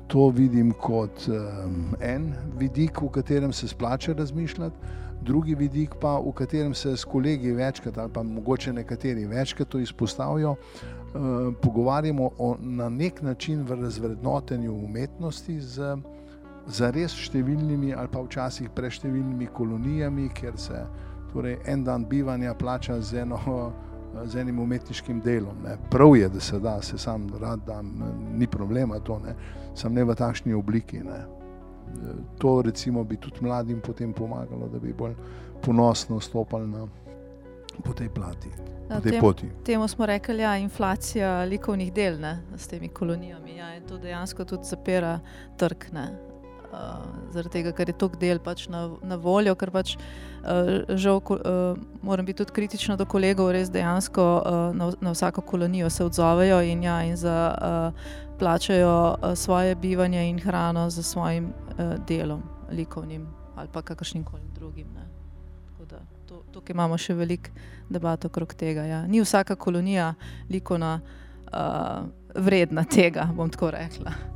To 0.07 0.29
vidim 0.29 0.73
kot 0.73 1.29
um, 1.29 1.95
en 2.01 2.35
vidik, 2.59 3.01
v 3.03 3.09
katerem 3.11 3.53
se 3.53 3.69
splača 3.69 4.13
razmišljati, 4.13 4.77
drugi 5.23 5.55
vidik 5.55 5.95
pa, 6.01 6.19
v 6.19 6.33
katerem 6.33 6.75
se 6.75 6.97
s 6.97 7.05
kolegi 7.05 7.53
večkrat, 7.53 7.99
ali 7.99 8.13
pa 8.13 8.23
mogoče 8.23 8.73
nekateri 8.73 9.25
večkrat 9.25 9.69
to 9.69 9.79
izpostavijo, 9.79 10.51
uh, 10.51 11.55
pogovarjamo 11.63 12.31
o, 12.39 12.57
na 12.61 12.89
nek 12.89 13.23
način 13.23 13.63
v 13.63 13.81
razvrednotenju 13.81 14.75
umetnosti 14.75 15.61
z, 15.61 15.97
z 16.67 16.91
res 16.91 17.15
številnimi 17.15 17.95
ali 17.95 18.09
pa 18.13 18.23
včasih 18.23 18.71
preštevilnimi 18.71 19.47
kolonijami, 19.47 20.29
ker 20.35 20.55
se 20.59 20.87
torej, 21.33 21.59
en 21.67 21.85
dan 21.85 22.07
bivanja 22.07 22.55
plača 22.55 23.01
z 23.01 23.27
eno 23.27 23.73
z 24.25 24.37
enim 24.37 24.59
umetniškim 24.59 25.21
delom. 25.21 25.63
Ne. 25.65 25.77
Prav 25.91 26.17
je, 26.17 26.29
da 26.29 26.41
se 26.41 26.59
da, 26.59 26.83
se 26.83 26.99
sam 26.99 27.29
rad 27.41 27.61
dam, 27.67 28.03
ni 28.35 28.47
problema 28.47 28.99
to, 28.99 29.19
ne. 29.19 29.35
sem 29.75 29.95
ne 29.95 30.05
v 30.05 30.15
takšni 30.15 30.55
obliki. 30.55 30.99
Ne. 30.99 31.25
To 32.39 32.63
recimo 32.63 33.05
bi 33.05 33.17
tudi 33.17 33.37
mladim 33.41 33.81
potem 33.81 34.13
pomagalo, 34.13 34.69
da 34.69 34.79
bi 34.79 34.93
bolj 34.93 35.15
ponosno 35.63 36.21
stopali 36.21 36.69
na, 36.69 36.87
po 37.85 37.93
tej 37.93 38.09
plati. 38.09 38.51
Na 38.89 39.01
tej 39.01 39.13
tem, 39.13 39.21
poti. 39.21 39.51
Temu 39.65 39.89
smo 39.89 40.07
rekli, 40.07 40.37
da 40.37 40.43
ja, 40.43 40.55
je 40.55 40.63
inflacija 40.63 41.45
likovnih 41.45 41.93
del 41.93 42.21
ne, 42.21 42.43
s 42.57 42.69
temi 42.69 42.89
kolonijami. 42.89 43.57
Ja, 43.57 43.81
to 43.89 43.99
dejansko 43.99 44.45
tudi 44.45 44.65
zapira 44.65 45.21
trg. 45.57 45.85
Ne. 45.93 46.26
Uh, 46.77 47.31
zaradi 47.33 47.55
tega, 47.55 47.71
ker 47.73 47.89
je 47.89 47.95
tok 47.97 48.19
del 48.21 48.39
pač 48.45 48.67
na, 48.69 48.83
na 49.01 49.17
voljo, 49.17 49.55
ker 49.57 49.71
pač 49.73 49.95
uh, 49.97 50.85
žal, 51.01 51.23
uh, 51.33 51.79
moram 52.05 52.27
biti 52.29 52.43
tudi 52.43 52.53
kritična 52.53 52.99
do 53.01 53.07
kolegov, 53.09 53.49
res 53.57 53.71
dejansko 53.73 54.27
uh, 54.37 54.59
na, 54.77 54.91
na 55.01 55.15
vsako 55.15 55.41
kolonijo 55.41 55.89
se 55.91 56.05
odzovejo 56.05 56.61
in, 56.69 56.85
ja, 56.85 56.99
in 57.09 57.17
za, 57.17 57.39
uh, 57.57 58.13
plačajo 58.39 58.93
uh, 58.93 59.33
svoje 59.35 59.75
bivanje 59.75 60.29
in 60.29 60.39
hrano 60.45 60.91
za 60.91 61.03
svojim 61.03 61.49
uh, 61.49 61.97
delom, 62.09 62.43
likovnim 62.71 63.27
ali 63.57 63.69
pa 63.73 63.83
kakršnim 63.83 64.25
koli 64.25 64.43
drugim. 64.55 64.87
Da, 65.89 66.01
to, 66.27 66.43
tukaj 66.53 66.75
imamo 66.75 66.99
še 66.99 67.15
veliko 67.15 67.51
debat 67.89 68.25
okrog 68.25 68.55
tega. 68.55 68.85
Ja. 68.85 69.01
Ni 69.07 69.23
vsaka 69.23 69.57
kolonija 69.57 70.15
likovna 70.51 70.99
uh, 71.01 72.09
vredna 72.35 72.85
tega, 72.85 73.31
bom 73.33 73.51
tako 73.51 73.71
rekla. 73.71 74.36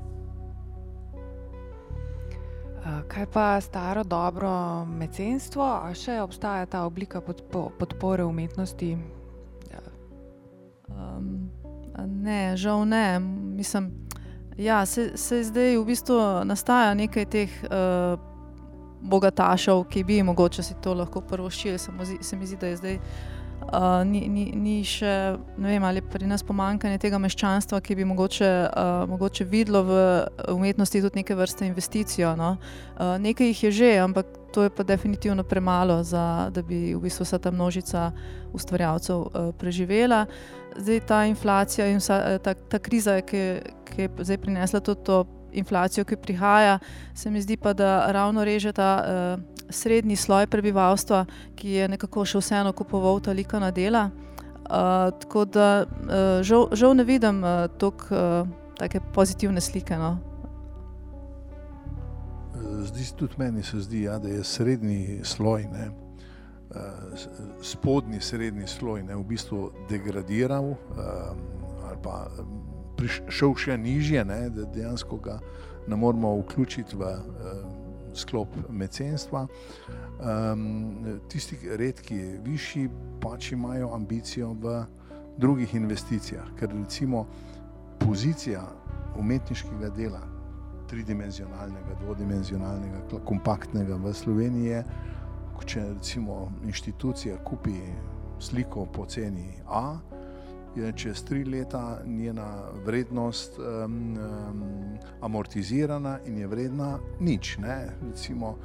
Kaj 3.08 3.26
pa 3.32 3.60
staro 3.60 4.04
dobro 4.04 4.84
mecenstvo, 4.84 5.62
a 5.62 5.92
še 5.94 6.20
obstaja 6.22 6.66
ta 6.66 6.84
oblika 6.88 7.20
podpore 7.78 8.24
umetnosti? 8.24 8.96
Um, 10.88 11.50
ne, 12.22 12.56
žal 12.56 12.86
ne. 12.88 13.20
Mislim, 13.56 13.90
ja, 14.56 14.86
se, 14.86 15.12
se 15.16 15.42
zdaj 15.44 15.76
v 15.76 15.84
bistvu 15.84 16.18
nastaja 16.44 16.94
nekaj 16.94 17.26
teh 17.26 17.52
uh, 17.68 18.16
bogatašev, 19.00 19.84
ki 19.84 20.04
bi 20.04 20.22
mogoče 20.22 20.62
si 20.62 20.74
to 20.82 20.94
lahko 20.94 21.20
prvoščili. 21.20 21.78
Se, 21.78 21.92
se 22.20 22.36
mi 22.36 22.46
zdi, 22.46 22.56
da 22.60 22.72
je 22.72 22.76
zdaj 22.76 22.98
Uh, 23.60 24.02
ni, 24.04 24.24
ni, 24.28 24.50
ni 24.56 24.80
še, 24.82 25.36
ne 25.60 25.68
vem, 25.68 25.84
ali 25.84 26.00
pri 26.02 26.26
nas 26.26 26.42
pomankanje 26.42 26.98
tega 26.98 27.20
meščanstva, 27.22 27.78
ki 27.84 27.94
bi 28.00 28.06
mogoče, 28.08 28.48
uh, 28.66 29.02
mogoče 29.06 29.44
videlo 29.46 29.82
v 29.86 29.98
umetnosti 30.56 31.02
tudi 31.04 31.20
neke 31.20 31.36
vrste 31.38 31.68
investicijo. 31.68 32.32
No? 32.40 32.56
Uh, 32.96 33.14
nekaj 33.22 33.52
jih 33.52 33.62
je 33.68 33.70
že, 33.78 33.90
ampak 34.02 34.32
to 34.50 34.64
je 34.66 34.72
pa 34.74 34.82
definitivno 34.82 35.44
premalo, 35.46 36.00
za, 36.02 36.50
da 36.50 36.64
bi 36.66 36.96
v 36.96 37.02
bistvu 37.04 37.28
vsa 37.28 37.38
ta 37.38 37.52
množica 37.54 38.08
ustvarjalcev 38.56 39.18
uh, 39.22 39.52
preživela. 39.54 40.24
Zdaj 40.74 41.04
ta 41.06 41.22
inflacija 41.30 41.86
in 41.92 42.02
vsa, 42.02 42.40
ta, 42.42 42.56
ta 42.56 42.82
kriza, 42.82 43.20
ki, 43.22 43.44
ki 43.92 44.08
je 44.08 44.10
zdaj 44.24 44.42
prinesla 44.42 44.80
tudi 44.80 45.04
to 45.06 45.22
inflacijo, 45.52 46.04
ki 46.08 46.16
prihaja, 46.16 46.78
se 47.14 47.30
mi 47.30 47.42
zdi 47.42 47.60
pa, 47.60 47.76
da 47.76 48.10
ravno 48.10 48.42
reže 48.44 48.72
ta. 48.72 48.92
Uh, 49.04 49.59
srednji 49.70 50.16
sloj 50.16 50.46
prebivalstva, 50.46 51.24
ki 51.56 51.70
je 51.70 51.88
nekako 51.88 52.24
še 52.24 52.40
vseeno 52.42 52.72
kupoval 52.72 53.20
ta 53.20 53.32
likana 53.32 53.70
dela. 53.70 54.10
Uh, 54.70 55.10
tako 55.18 55.44
da 55.44 55.82
uh, 55.82 56.42
žal, 56.46 56.68
žal 56.72 56.94
ne 56.94 57.04
vidim 57.04 57.42
uh, 57.42 57.66
tako 57.78 58.14
uh, 58.14 59.00
pozitivne 59.14 59.60
slike. 59.60 59.96
No. 59.98 60.18
Zdi 62.86 63.04
se 63.04 63.16
tudi 63.16 63.34
meni, 63.38 63.62
se 63.62 63.80
zdi, 63.80 64.02
ja, 64.02 64.18
da 64.18 64.28
je 64.28 64.44
srednji 64.44 65.20
sloj, 65.24 65.66
ne, 65.72 65.90
uh, 66.70 67.56
spodnji 67.62 68.20
srednji 68.20 68.66
sloj, 68.66 69.02
ne, 69.02 69.16
v 69.16 69.24
bistvu 69.24 69.72
degradiral 69.90 70.64
um, 70.64 71.42
ali 71.88 71.98
pa 72.02 72.28
prišel 72.96 73.56
še 73.58 73.76
nižje, 73.80 74.24
ne, 74.24 74.46
da 74.54 74.68
dejansko 74.70 75.18
ga 75.18 75.40
ne 75.88 75.96
moremo 75.96 76.36
vključiti 76.44 76.96
v. 76.96 77.10
Uh, 77.18 77.79
sklop 78.14 78.56
mecenstva. 78.68 79.46
Um, 80.20 81.20
tisti 81.28 81.58
redki, 81.76 82.18
višji, 82.44 82.88
pač 83.20 83.52
imajo 83.52 83.94
ambicijo 83.94 84.52
v 84.60 84.82
drugih 85.40 85.74
investicijah, 85.74 86.50
ker 86.58 86.68
recimo 86.74 87.26
pozicija 88.00 88.62
umetniškega 89.18 89.88
dela, 89.96 90.20
tridimenzionalnega, 90.90 91.96
dvodimenzionalnega, 92.02 93.20
kompaktnega 93.24 93.96
v 93.96 94.12
Sloveniji 94.14 94.66
je, 94.66 94.84
če 95.66 95.82
recimo 95.92 96.48
inštitucija 96.64 97.36
kupi 97.44 97.76
sliko 98.40 98.86
po 98.92 99.04
ceni 99.06 99.44
A, 99.68 99.98
je 100.76 100.92
čez 100.96 101.24
tri 101.24 101.44
leta 101.44 102.00
njena 102.06 102.62
vrednost 102.84 103.58
um, 103.58 103.64
um, 104.18 104.98
amortizirana 105.20 106.18
in 106.26 106.38
je 106.38 106.46
vredna 106.46 106.98
nič, 107.20 107.58
ne? 107.58 107.88
Recimo, 108.02 108.56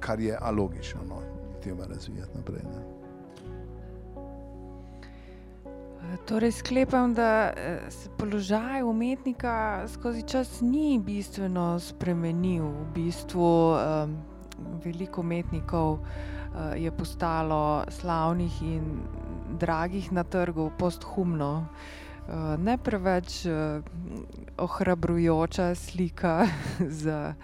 kar 0.00 0.20
je 0.20 0.38
alogično, 0.40 1.00
no, 1.08 1.22
treba 1.62 1.86
razvijati 1.86 2.36
naprej. 2.36 2.62
Ne? 2.62 2.94
Torej, 6.26 6.52
sklepam, 6.52 7.14
da 7.14 7.52
eh, 7.56 7.80
se 7.90 8.08
položaj 8.18 8.82
umetnika 8.82 9.88
skozi 9.88 10.22
čas 10.22 10.60
ni 10.60 11.00
bistveno 11.04 11.80
spremenil. 11.80 12.64
V 12.64 12.86
bistvu 12.94 13.72
um, 13.72 14.16
veliko 14.84 15.20
umetnikov 15.20 15.92
uh, 15.92 16.00
je 16.76 16.90
postalo 16.92 17.84
slavnih 17.88 18.62
in 18.62 18.82
dragih 19.58 20.12
na 20.12 20.24
trgu, 20.24 20.70
posthumno. 20.78 21.66
Uh, 22.24 22.56
ne 22.58 22.78
preveč 22.78 23.44
uh, 23.46 23.84
ohrabrujoča 24.58 25.74
slika 25.74 26.46
za 27.02 27.34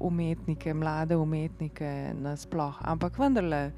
umetnike, 0.00 0.74
mlade 0.74 1.16
umetnike, 1.16 2.14
nasplošno. 2.20 2.82
Ampak 2.84 3.18
vendarle, 3.18 3.72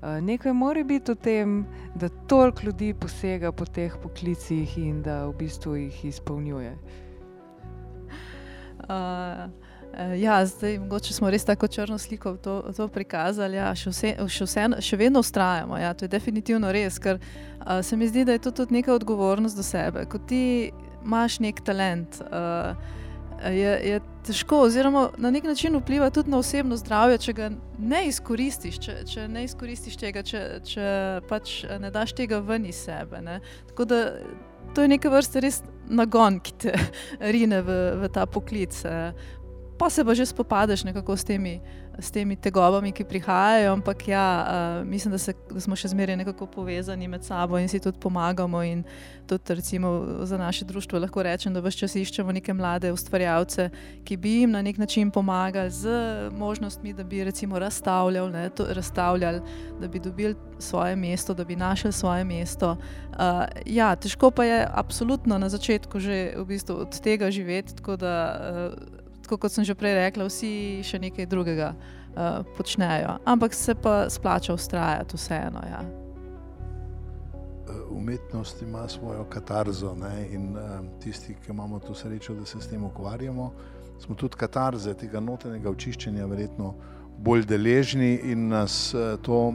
nekaj 0.00 0.52
mora 0.52 0.84
biti 0.84 1.12
v 1.12 1.16
tem, 1.16 1.56
da 1.94 2.08
toliko 2.08 2.68
ljudi 2.68 2.94
posega 2.94 3.52
po 3.52 3.64
teh 3.66 3.96
poklicih 4.02 4.78
in 4.78 5.02
da 5.02 5.26
v 5.26 5.34
bistvu 5.42 5.74
jih 5.76 6.04
izpolnjuje. 6.12 6.76
Uh. 8.88 9.69
Uh, 9.90 10.22
ja, 10.22 10.46
zdaj 10.46 10.78
mogoče 10.78 11.14
smo 11.14 11.30
res 11.30 11.44
tako 11.44 11.68
črno 11.68 11.98
sliko 11.98 12.36
to, 12.36 12.60
to 12.76 12.88
prikazali. 12.88 13.56
Ja, 13.56 13.72
še, 13.74 13.90
vse, 13.90 14.12
še, 14.30 14.46
vse, 14.46 14.66
še 14.86 14.98
vedno 15.00 15.22
ustrajamo. 15.24 15.78
Ja, 15.80 15.94
to 15.94 16.06
je 16.06 16.12
definitivno 16.12 16.70
res, 16.72 17.00
ker 17.02 17.18
uh, 17.18 17.80
se 17.82 17.98
mi 17.98 18.08
zdi, 18.08 18.24
da 18.24 18.36
je 18.36 18.44
to 18.46 18.54
tudi 18.62 18.78
neka 18.78 18.94
odgovornost 18.94 19.58
do 19.58 19.66
sebe. 19.66 20.06
Ko 20.06 20.22
ti 20.22 20.70
imaš 21.02 21.40
nek 21.42 21.62
talent, 21.66 22.20
uh, 22.30 22.76
je, 23.48 23.72
je 23.90 24.00
težko, 24.26 24.60
oziroma 24.68 25.08
na 25.18 25.30
nek 25.30 25.44
način 25.44 25.76
vpliva 25.76 26.10
tudi 26.10 26.30
na 26.30 26.38
osebno 26.38 26.76
zdravje, 26.76 27.18
če 27.18 27.32
ga 27.32 27.50
ne 27.78 28.04
izkoristiš, 28.08 28.78
če, 28.78 28.96
če 29.08 29.26
ne 29.32 29.44
izkoristiš 29.48 29.96
tega, 29.96 30.22
če, 30.22 30.44
če 30.66 30.86
pač 31.28 31.62
ne 31.80 31.90
daš 31.90 32.14
tega 32.18 32.38
ven 32.44 32.68
iz 32.68 32.84
sebe. 32.84 33.22
Ne. 33.24 33.40
Tako 33.72 33.88
da 33.88 34.00
to 34.74 34.84
je 34.84 34.92
neka 34.92 35.10
vrsta 35.10 35.40
res 35.42 35.62
nagon, 35.90 36.38
ki 36.44 36.56
te 36.62 36.74
rine 37.34 37.62
v, 37.66 37.78
v 38.02 38.10
ta 38.12 38.26
poklic 38.30 38.76
pa 39.80 39.90
se 39.90 40.04
pa 40.04 40.14
že 40.14 40.26
spopadaš 40.26 40.84
nekako 40.84 41.16
s 41.16 41.24
temi, 41.24 41.60
s 41.98 42.10
temi 42.12 42.36
tegobami, 42.36 42.92
ki 42.92 43.04
prihajajo. 43.04 43.72
Ampak 43.72 44.08
ja, 44.08 44.26
uh, 44.44 44.88
mislim, 44.88 45.12
da, 45.12 45.18
se, 45.18 45.32
da 45.48 45.60
smo 45.60 45.76
še 45.76 45.88
zmeraj 45.88 46.18
nekako 46.20 46.44
povezani 46.52 47.08
med 47.08 47.24
sabo 47.24 47.56
in 47.56 47.68
si 47.68 47.80
tudi 47.80 47.96
pomagamo. 47.96 48.60
In 48.60 48.84
tudi 49.24 49.56
recimo, 49.56 50.20
za 50.28 50.36
naše 50.36 50.68
društvo 50.68 51.00
lahko 51.00 51.24
rečem, 51.24 51.56
da 51.56 51.64
vse 51.64 51.80
čas 51.80 51.96
iščemo 51.96 52.32
neke 52.32 52.52
mlade 52.52 52.92
ustvarjalce, 52.92 53.70
ki 54.04 54.20
bi 54.20 54.34
jim 54.42 54.52
na 54.52 54.60
nek 54.62 54.76
način 54.76 55.08
pomagali 55.10 55.72
z 55.72 55.88
možnostmi, 56.36 56.92
da 56.92 57.04
bi 57.04 57.24
recimo 57.24 57.58
razstavljali, 57.58 58.32
ne, 58.32 58.50
to, 58.52 58.68
razstavljali 58.68 59.40
da 59.80 59.88
bi 59.88 60.00
dobili 60.00 60.36
svoje 60.58 60.96
mesto, 60.96 61.34
da 61.34 61.44
bi 61.44 61.56
našli 61.56 61.92
svoje 61.92 62.24
mesto. 62.24 62.76
Uh, 63.16 63.48
ja, 63.64 63.94
težko 63.96 64.28
pa 64.30 64.44
je 64.44 64.66
absolutno 64.68 65.38
na 65.38 65.48
začetku 65.48 66.00
že 66.00 66.34
v 66.36 66.44
bistvu 66.44 66.84
od 66.84 67.00
tega 67.00 67.30
živeti. 67.30 67.80
Tako 67.80 67.96
da 67.96 68.12
uh, 68.36 68.99
tako 69.30 69.46
kot 69.46 69.52
sem 69.52 69.64
že 69.64 69.78
prej 69.78 69.94
rekla, 69.94 70.26
vsi 70.26 70.82
še 70.82 70.98
nekaj 70.98 71.26
drugega 71.30 71.70
uh, 71.70 72.42
počnejo. 72.58 73.22
Ampak 73.22 73.54
se 73.54 73.74
pa 73.78 74.10
splača 74.10 74.54
ustrajati 74.58 75.14
vseeno. 75.14 75.62
Ja. 75.70 75.86
Eh, 77.70 77.82
umetnost 77.94 78.62
ima 78.62 78.88
svojo 78.88 79.24
katarzo 79.30 79.94
ne? 79.94 80.26
in 80.34 80.56
uh, 80.58 80.82
tisti, 80.98 81.36
ki 81.38 81.54
imamo 81.54 81.78
to 81.78 81.94
srečo, 81.94 82.34
da 82.34 82.44
se 82.44 82.58
s 82.60 82.66
tem 82.66 82.84
ukvarjamo, 82.84 83.52
smo 84.02 84.14
tudi 84.14 84.34
katarze 84.36 84.94
tega 84.98 85.20
notranjega 85.20 85.70
očiščenja, 85.70 86.26
verjetno 86.26 86.74
bolj 87.18 87.46
deležni 87.46 88.16
in 88.32 88.48
nas 88.48 88.94
uh, 88.94 89.14
to 89.22 89.54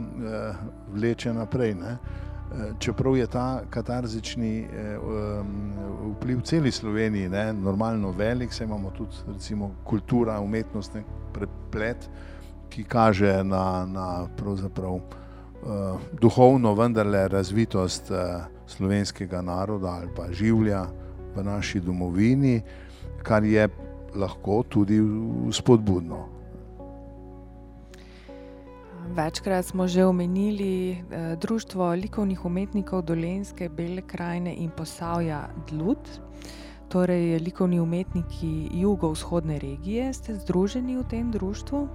vleče 0.88 1.36
naprej. 1.36 1.74
Ne? 1.76 1.98
Eh, 2.46 2.72
čeprav 2.78 3.16
je 3.16 3.26
ta 3.26 3.62
katarzični 3.70 4.58
eh, 4.60 4.98
vpliv 6.16 6.38
v 6.38 6.42
celi 6.42 6.70
Sloveniji 6.70 7.28
ne, 7.28 7.52
normalno 7.52 8.10
velik, 8.10 8.52
se 8.52 8.64
imamo 8.64 8.90
tudi 8.90 9.10
recimo, 9.34 9.74
kultura, 9.84 10.40
umetnost, 10.40 10.94
nek 10.94 11.04
preplet, 11.32 12.08
ki 12.70 12.84
kaže 12.84 13.44
na, 13.44 13.86
na 13.86 14.26
pravzaprav 14.36 14.94
uh, 14.94 16.00
duhovno 16.20 16.74
vendarle 16.74 17.28
razvitost 17.28 18.10
slovenskega 18.66 19.40
naroda 19.42 19.88
ali 20.00 20.08
pa 20.16 20.26
življa 20.32 20.82
v 21.36 21.44
naši 21.44 21.80
domovini, 21.80 22.60
kar 23.22 23.44
je 23.44 23.68
lahko 24.14 24.62
tudi 24.68 25.00
spodbudno. 25.52 26.35
Večkrat 29.14 29.64
smo 29.64 29.86
že 29.88 30.04
omenili 30.04 30.90
eh, 30.90 31.36
Društvo 31.36 31.90
likovnih 31.90 32.44
umetnikov 32.44 33.02
Dolenske, 33.02 33.68
Bele 33.68 34.02
krajine 34.02 34.54
in 34.54 34.70
posavja 34.70 35.48
Dlut. 35.68 36.20
Torej, 36.88 37.38
likovni 37.38 37.80
umetniki 37.80 38.68
jugovzhodne 38.72 39.58
regije 39.58 40.12
ste 40.12 40.34
združeni 40.34 40.96
v 40.96 41.04
tem 41.04 41.30
društvu. 41.30 41.88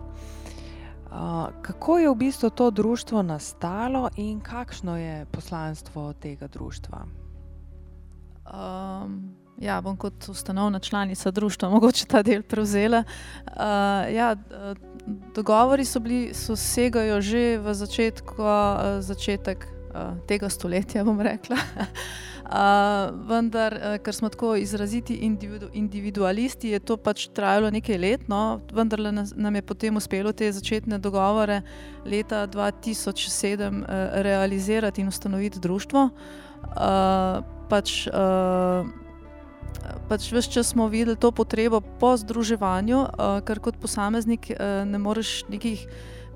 Uh, 1.11 1.51
kako 1.61 1.97
je 1.97 2.09
v 2.09 2.15
bistvu 2.15 2.49
to 2.49 2.71
društvo 2.71 3.21
nastalo 3.21 4.09
in 4.15 4.39
kakšno 4.39 4.97
je 4.97 5.25
poslanstvo 5.25 6.13
tega 6.13 6.47
društva? 6.47 7.05
Um, 8.47 9.35
ja, 9.61 9.81
bom 9.81 9.97
kot 9.97 10.29
ustanovna 10.29 10.79
članica 10.79 11.31
društva 11.31 11.69
mogoče 11.69 12.05
ta 12.05 12.23
del 12.23 12.43
prevzela. 12.43 13.03
Uh, 13.45 14.13
ja, 14.13 14.35
dogovori 15.35 15.85
so 15.85 15.99
bili, 15.99 16.33
so 16.33 16.55
segajo 16.55 17.21
že 17.21 17.57
v 17.57 17.73
začetku, 17.73 18.41
uh, 18.41 18.99
začetek 18.99 19.65
uh, 19.65 20.17
tega 20.27 20.49
stoletja, 20.49 21.03
bom 21.03 21.21
rekla. 21.21 21.55
Uh, 21.55 23.19
vendar, 23.31 23.73
uh, 23.73 23.97
ker 24.03 24.15
smo 24.15 24.29
tako 24.29 24.55
izraziti 24.55 25.15
individu, 25.25 25.69
individualisti, 25.73 26.73
je 26.73 26.79
to 26.79 26.97
pač 26.97 27.27
trajalo 27.33 27.69
nekaj 27.71 27.97
let, 27.97 28.27
no, 28.27 28.61
vendar 28.73 28.99
nam 29.35 29.55
je 29.55 29.61
potem 29.61 29.95
uspelo 29.95 30.33
te 30.33 30.51
začetne 30.51 30.97
dogovore 30.99 31.61
leta 32.05 32.47
2007 32.47 33.81
uh, 33.81 33.85
realizirati 34.25 35.01
in 35.01 35.07
ustanoviti 35.07 35.59
društvo. 35.59 36.09
Uh, 36.61 37.43
pač, 37.69 38.07
uh, 38.07 38.85
pač 40.09 40.31
vse 40.31 40.51
čas 40.51 40.71
smo 40.73 40.87
videli 40.87 41.15
to 41.15 41.31
potrebo 41.31 41.81
po 41.81 42.15
združevanju, 42.17 42.99
uh, 42.99 43.39
ker 43.45 43.59
kot 43.59 43.77
posameznik 43.81 44.51
uh, 44.51 44.83
ne 44.87 44.99
moreš 44.99 45.45
nekih 45.49 45.87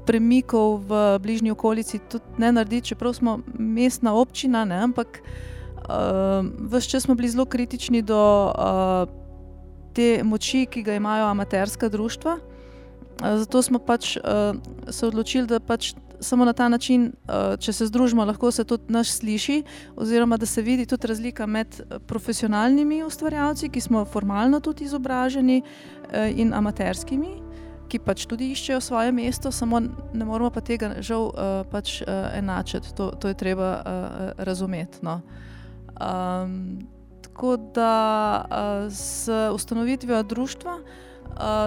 premikov 0.06 0.86
v 0.86 1.20
bližnji 1.20 1.52
okolici 1.52 2.00
tudi 2.00 2.38
ne 2.38 2.52
narediti, 2.52 2.94
čeprav 2.94 3.14
smo 3.18 3.40
mestna 3.58 4.14
občina, 4.14 4.66
ne, 4.66 4.84
ampak 4.86 5.20
uh, 5.20 6.46
vse 6.72 6.90
čas 6.90 7.04
smo 7.04 7.16
bili 7.16 7.30
zelo 7.30 7.46
kritični 7.46 8.02
do 8.02 8.22
uh, 8.54 9.10
te 9.96 10.24
moči, 10.24 10.66
ki 10.70 10.84
ga 10.84 10.96
imajo 10.96 11.26
amaterska 11.32 11.90
društva. 11.90 12.38
Zato 13.16 13.62
smo 13.62 13.80
pač 13.80 14.18
uh, 14.18 14.60
se 14.92 15.08
odločili, 15.08 15.48
da 15.48 15.60
pač 15.60 15.94
samo 16.20 16.46
na 16.46 16.54
ta 16.54 16.70
način, 16.70 17.12
uh, 17.28 17.60
če 17.60 17.74
se 17.74 17.86
združimo, 17.86 18.26
lahko 18.26 18.52
se 18.52 18.64
tudi 18.64 18.94
naš 18.94 19.12
sliši, 19.12 19.64
oziroma 19.96 20.38
da 20.38 20.46
se 20.46 20.62
vidi 20.62 20.86
tudi 20.86 21.08
razlika 21.08 21.46
med 21.46 21.82
profesionalnimi 22.08 23.04
ustvarjalci, 23.04 23.70
ki 23.70 23.82
smo 23.82 24.06
formalno 24.06 24.60
tudi 24.60 24.84
izobraženi, 24.84 25.62
uh, 25.62 26.40
in 26.40 26.54
amaterskimi 26.54 27.42
ki 27.86 28.00
pač 28.02 28.26
tudi 28.26 28.48
iščejo 28.52 28.80
svoje 28.82 29.12
mesto, 29.14 29.52
samo 29.54 29.80
ne 29.80 30.26
moramo 30.26 30.50
pa 30.50 30.62
tega 30.66 30.96
žal 31.06 31.30
pač, 31.70 32.00
enačiti. 32.34 32.96
To, 32.98 33.12
to 33.14 33.30
je 33.30 33.38
treba 33.38 33.70
razumeti. 34.42 35.04
No. 35.06 35.20
Um, 36.02 36.88
tako 37.22 37.58
da 37.76 38.90
s 38.90 39.30
ustanovitvijo 39.54 40.24
društva 40.24 40.80
uh, 40.82 41.05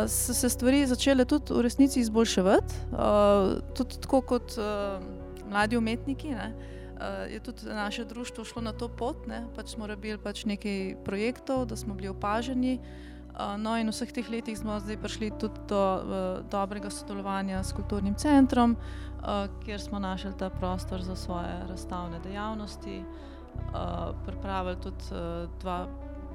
so 0.08 0.34
se 0.34 0.48
stvari 0.50 0.86
začele 0.86 1.24
tudi 1.24 1.54
v 1.54 1.62
resnici 1.62 2.00
izboljševati, 2.00 2.74
uh, 2.92 3.58
tudi 3.76 4.00
tako 4.00 4.20
kot 4.20 4.56
uh, 4.58 5.02
mladi 5.50 5.76
umetniki. 5.76 6.32
Ne. 6.32 6.52
Uh, 6.98 7.32
je 7.32 7.40
tudi 7.40 7.66
naše 7.66 8.04
društvo 8.04 8.44
šlo 8.44 8.62
na 8.62 8.72
to 8.72 8.88
pot, 8.88 9.26
ne? 9.26 9.44
pač 9.56 9.76
smo 9.76 9.86
rabili 9.86 10.18
pač 10.18 10.44
nekaj 10.44 10.96
projektov, 11.04 11.66
da 11.66 11.76
smo 11.76 11.94
bili 11.94 12.08
opaženi. 12.08 12.78
Uh, 12.78 13.08
No, 13.38 13.78
in 13.78 13.86
v 13.86 13.94
vseh 13.94 14.10
teh 14.10 14.26
letih 14.26 14.58
smo 14.58 14.82
zdaj 14.82 14.98
prišli 14.98 15.30
tudi 15.38 15.62
do 15.70 15.78
uh, 15.78 16.02
dobrega 16.50 16.90
sodelovanja 16.90 17.62
s 17.62 17.70
kulturnim 17.70 18.18
centrom, 18.18 18.74
uh, 18.74 19.46
kjer 19.62 19.78
smo 19.78 20.02
našli 20.02 20.34
ta 20.34 20.50
prostor 20.50 21.02
za 21.06 21.14
svoje 21.14 21.54
razstavne 21.70 22.18
dejavnosti, 22.18 22.98
uh, 22.98 24.10
pripravili 24.26 24.76
tudi 24.82 25.04
uh, 25.14 25.46
dva 25.62 25.86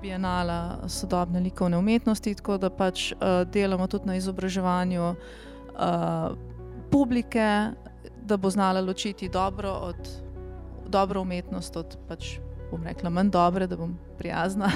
bienala 0.03 0.77
sodobne 0.87 1.39
likovne 1.39 1.77
umetnosti, 1.77 2.35
tako 2.35 2.57
da 2.57 2.69
pač 2.69 3.11
uh, 3.11 3.47
delamo 3.47 3.87
tudi 3.87 4.09
na 4.09 4.17
izobraževanju 4.19 5.03
uh, 5.09 6.35
publike, 6.91 7.47
da 8.21 8.37
bo 8.37 8.49
znala 8.49 8.81
ločiti 8.81 9.29
dobro, 9.29 9.71
od, 9.71 10.09
dobro 10.87 11.21
umetnost 11.21 11.77
od 11.77 11.97
pač, 12.07 12.37
bom 12.71 12.83
rekla, 12.83 13.09
manj 13.09 13.31
dobre, 13.31 13.67
da 13.67 13.79
bom 13.79 13.95
prijazna. 14.19 14.71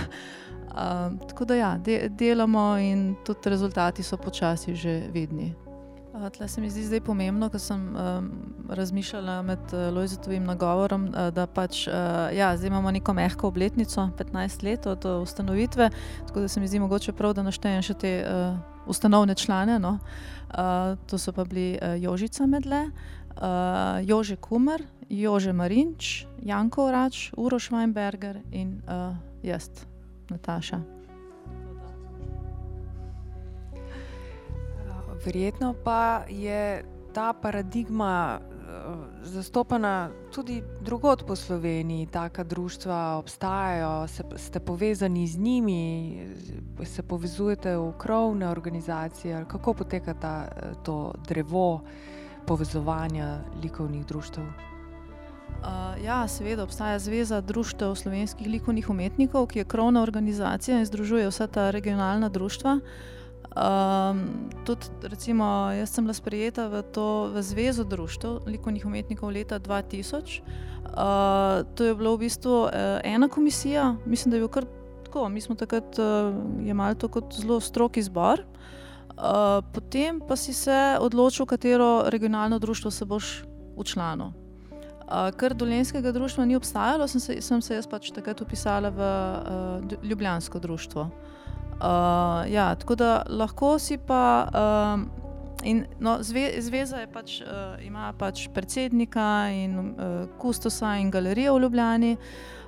Uh, 0.72 1.20
tako 1.30 1.46
da 1.46 1.56
ja, 1.56 1.78
de, 1.78 2.10
delamo 2.10 2.78
in 2.80 3.16
tudi 3.26 3.50
rezultati 3.50 4.04
so 4.04 4.18
počasi 4.18 4.76
že 4.76 5.02
vidni. 5.12 5.54
Tla 6.18 6.48
se 6.48 6.62
mi 6.62 6.70
zdi 6.70 6.84
zdaj 6.84 7.02
pomembno, 7.06 7.50
ker 7.54 7.62
sem 7.62 7.82
um, 7.94 8.30
razmišljala 8.70 9.42
med 9.46 9.60
uh, 9.74 9.88
Lojzetovim 9.94 10.48
nagovorom, 10.50 11.06
uh, 11.12 11.28
da 11.34 11.46
pač, 11.48 11.84
uh, 11.88 11.94
ja, 12.34 12.50
zdaj 12.58 12.72
imamo 12.72 12.92
neko 12.92 13.14
mehko 13.14 13.48
obletnico, 13.48 14.10
15 14.18 14.64
let 14.64 14.88
od 14.90 15.06
uh, 15.06 15.22
ustanovitve, 15.22 15.90
tako 16.28 16.42
da 16.42 16.48
se 16.48 16.60
mi 16.60 16.68
zdi 16.68 16.80
mogoče 16.80 17.14
prav, 17.14 17.36
da 17.38 17.46
naštejem 17.46 17.86
še 17.86 17.94
te 17.94 18.12
uh, 18.26 18.58
ustanovne 18.90 19.36
člane. 19.36 19.78
No? 19.80 20.00
Uh, 20.50 20.98
to 21.06 21.22
so 21.22 21.32
pa 21.32 21.46
bili 21.46 21.78
uh, 21.78 21.94
Jožica 22.02 22.50
Medle, 22.50 22.88
uh, 23.38 24.02
Jože 24.02 24.36
Kumer, 24.42 24.84
Jože 25.10 25.54
Marinč, 25.54 26.26
Janko 26.42 26.90
Rač, 26.92 27.30
Uroš 27.38 27.70
Weinberger 27.72 28.42
in 28.52 28.82
uh, 28.90 29.14
jaz. 29.46 29.70
Nataša. 30.30 30.97
Verjetno 35.28 35.74
pa 35.84 36.24
je 36.30 36.86
ta 37.14 37.34
paradigma 37.34 38.40
uh, 38.40 38.96
zastopana 39.22 40.10
tudi 40.36 40.64
drugot 40.82 41.24
po 41.28 41.36
Sloveniji. 41.36 42.06
Taka 42.06 42.44
društva 42.44 43.18
obstajajo, 43.18 44.08
se, 44.08 44.24
ste 44.36 44.60
povezani 44.60 45.28
z 45.28 45.38
njimi, 45.38 46.22
se 46.84 47.04
povezujete 47.04 47.78
v 47.78 47.92
krovne 47.98 48.50
organizacije. 48.50 49.46
Kako 49.48 49.74
poteka 49.74 50.14
ta, 50.14 50.48
to 50.84 51.14
drevo 51.28 51.82
povezovanja 52.46 53.40
likovnih 53.64 54.06
društv? 54.06 54.42
Uh, 54.42 56.04
ja, 56.04 56.28
seveda 56.28 56.64
obstaja 56.64 57.00
Zveza 57.00 57.42
društev 57.42 57.96
slovenskih 57.96 58.48
likovnih 58.48 58.90
umetnikov, 58.90 59.48
ki 59.48 59.60
je 59.60 59.66
krovna 59.66 60.02
organizacija 60.02 60.80
in 60.80 60.86
združuje 60.86 61.28
vsa 61.28 61.48
ta 61.48 61.72
regionalna 61.72 62.30
društva. 62.30 62.80
Um, 63.58 64.50
tudi, 64.66 64.86
recimo, 65.02 65.72
jaz 65.74 65.90
sem 65.90 66.06
bila 66.06 66.14
sprejeta 66.14 66.68
v 66.70 66.84
to 66.94 67.34
v 67.34 67.42
Zvezo 67.42 67.82
društev 67.82 68.46
likovnih 68.46 68.86
umetnikov 68.86 69.34
leta 69.34 69.58
2000. 69.58 70.46
Uh, 70.94 71.66
to 71.74 71.90
je 71.90 71.96
bilo 71.98 72.14
v 72.14 72.30
bistvu 72.30 72.70
uh, 72.70 73.02
ena 73.02 73.26
komisija, 73.26 73.96
mislim, 74.06 74.30
da 74.30 74.38
je 74.38 74.42
bilo 74.46 74.54
kar 74.54 74.66
tako. 75.06 75.30
Mi 75.30 75.42
smo 75.42 75.56
takrat 75.56 75.98
uh, 75.98 76.38
imeli 76.62 76.96
to 77.02 77.10
kot 77.10 77.34
zelo 77.34 77.58
strok 77.58 77.98
izbor. 77.98 78.46
Uh, 79.18 79.66
potem 79.74 80.22
pa 80.22 80.36
si 80.36 80.54
se 80.54 80.98
odločil, 81.02 81.46
katero 81.50 82.06
regionalno 82.14 82.60
društvo 82.60 82.92
se 82.92 83.06
boš 83.06 83.42
učlanil. 83.74 84.30
Uh, 85.08 85.34
ker 85.34 85.58
dolenskega 85.58 86.12
društva 86.12 86.46
ni 86.46 86.56
obstajalo, 86.56 87.08
sem 87.08 87.22
se, 87.22 87.42
sem 87.42 87.62
se 87.62 87.74
jaz 87.74 87.88
pač 87.90 88.12
takrat 88.14 88.42
upisala 88.42 88.94
v 88.94 89.02
uh, 89.02 90.04
Ljubljansko 90.04 90.60
društvo. 90.60 91.02
Uh, 91.02 91.37
ja, 92.50 92.76
tako 92.76 92.96
da 92.96 93.24
lahko 93.30 93.80
si 93.80 93.98
pa. 93.98 94.48
Um, 94.54 95.10
in, 95.64 95.86
no, 96.00 96.18
zve, 96.22 96.52
zveza 96.62 97.02
pač, 97.14 97.42
uh, 97.42 97.78
ima 97.86 98.14
pač 98.18 98.48
predsednika 98.54 99.50
in 99.54 99.80
uh, 99.80 100.28
kustosa 100.40 100.98
in 101.02 101.12
galerijo 101.12 101.58
v 101.58 101.62
Ljubljani. 101.62 102.18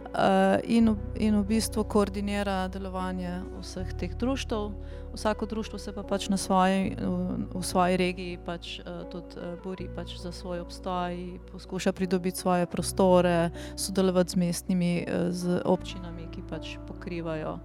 Uh, 0.09 0.57
in, 0.63 0.95
in 1.21 1.35
v 1.37 1.43
bistvu 1.45 1.83
koordinira 1.85 2.67
delovanje 2.67 3.43
vseh 3.61 3.93
teh 3.93 4.15
društv. 4.17 4.71
Vsako 5.13 5.45
društvo 5.45 5.79
se 5.79 5.93
pa 5.93 6.03
pač 6.03 6.29
svoji, 6.33 6.95
v, 6.97 7.45
v 7.53 7.61
svoji 7.65 7.97
regiji 7.97 8.37
pač, 8.45 8.79
uh, 8.79 9.05
tudi 9.09 9.37
uh, 9.37 9.53
bori 9.63 9.85
pač 9.95 10.17
za 10.17 10.31
svoj 10.31 10.65
obstoj, 10.65 11.39
poskuša 11.51 11.93
pridobiti 11.93 12.37
svoje 12.37 12.65
prostore, 12.65 13.49
sodelovati 13.75 14.33
z 14.33 14.35
mestnimi, 14.35 15.05
uh, 15.05 15.29
z 15.29 15.61
občinami, 15.65 16.25
ki 16.33 16.41
pač 16.49 16.77
pokrivajo 16.89 17.59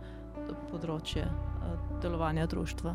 področje 0.75 1.25
uh, 1.25 1.75
delovanja 2.03 2.47
društva. 2.51 2.95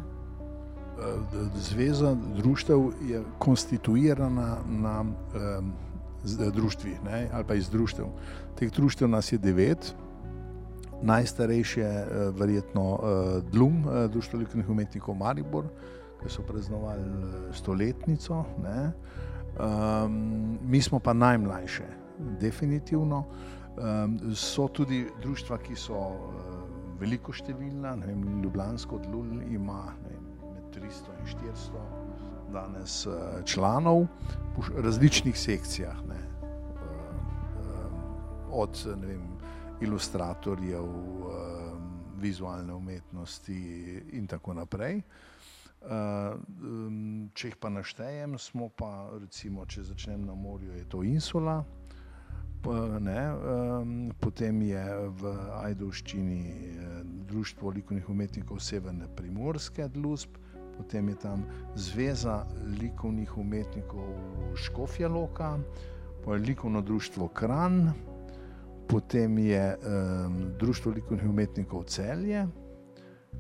Zveza 1.55 2.11
društev 2.35 2.81
je 3.07 3.21
konstituirana 3.39 4.57
na 4.67 4.95
um, 5.01 5.71
društvih 6.51 6.99
ali 7.07 7.43
pa 7.47 7.55
iz 7.55 7.69
društev. 7.69 8.05
Teh 8.59 8.71
društev 8.71 9.07
nas 9.07 9.31
je 9.31 9.37
devet, 9.39 9.93
najstarejše 11.01 11.81
je 11.81 12.31
verjetno 12.35 12.99
Dlum, 13.51 13.85
Društvo 14.11 14.39
likovnih 14.39 14.69
umetnikov 14.69 15.15
Maribor, 15.15 15.69
ki 16.19 16.29
so 16.29 16.43
praznovali 16.43 17.07
stoletnico. 17.55 18.43
Um, 19.59 20.59
mi 20.61 20.81
smo 20.81 20.99
pa 20.99 21.13
najmlajše, 21.13 21.87
definitivno. 22.39 23.23
Um, 23.79 24.19
so 24.35 24.67
tudi 24.67 25.05
društva, 25.21 25.57
ki 25.57 25.75
so 25.75 25.95
veliko 26.99 27.33
številna, 27.35 27.95
ne 27.99 28.09
vem, 28.09 28.41
Ljubljansko 28.43 28.99
Dlum 29.05 29.39
ima 29.47 29.93
vem, 30.03 30.25
med 30.53 30.69
300 30.75 31.15
in 31.19 31.29
400 31.33 31.85
danes 32.53 33.05
uh, 33.07 33.39
članov 33.45 34.07
v 34.57 34.83
različnih 34.83 35.37
sekcijah. 35.37 36.03
Ne. 36.09 36.19
Od 38.49 38.79
vem, 38.97 39.27
ilustratorjev, 39.85 40.87
vizualne 42.19 42.73
umetnosti 42.73 43.59
in 44.11 44.27
tako 44.27 44.53
naprej. 44.53 45.01
Če 47.33 47.51
jih 47.51 47.57
pa 47.59 47.69
naštejem, 47.71 48.35
smo 48.37 48.67
pa, 48.69 49.09
recimo, 49.21 49.65
če 49.65 49.85
začnem 49.93 50.25
na 50.27 50.35
morju, 50.35 50.73
je 50.75 50.87
to 50.91 51.03
Insula, 51.07 51.61
ne, 52.99 53.21
potem 54.19 54.61
je 54.61 54.85
v 55.21 55.33
Ajdovščini 55.63 56.43
Društvo 57.29 57.69
likovnih 57.69 58.09
umetnikov 58.09 58.59
Severne 58.59 59.07
Primorske, 59.15 59.87
DLUSP, 59.87 60.37
potem 60.77 61.09
je 61.09 61.15
tam 61.15 61.45
Zveza 61.75 62.45
likovnih 62.81 63.37
umetnikov 63.37 64.09
Škofja 64.55 65.07
Loka, 65.07 65.57
likovno 66.27 66.81
društvo 66.81 67.27
Kran, 67.27 67.91
potem 68.87 69.37
je 69.37 69.77
um, 69.77 70.51
Društvo 70.59 70.91
likovnih 70.91 71.29
umetnikov 71.29 71.83
Celje, 71.83 72.47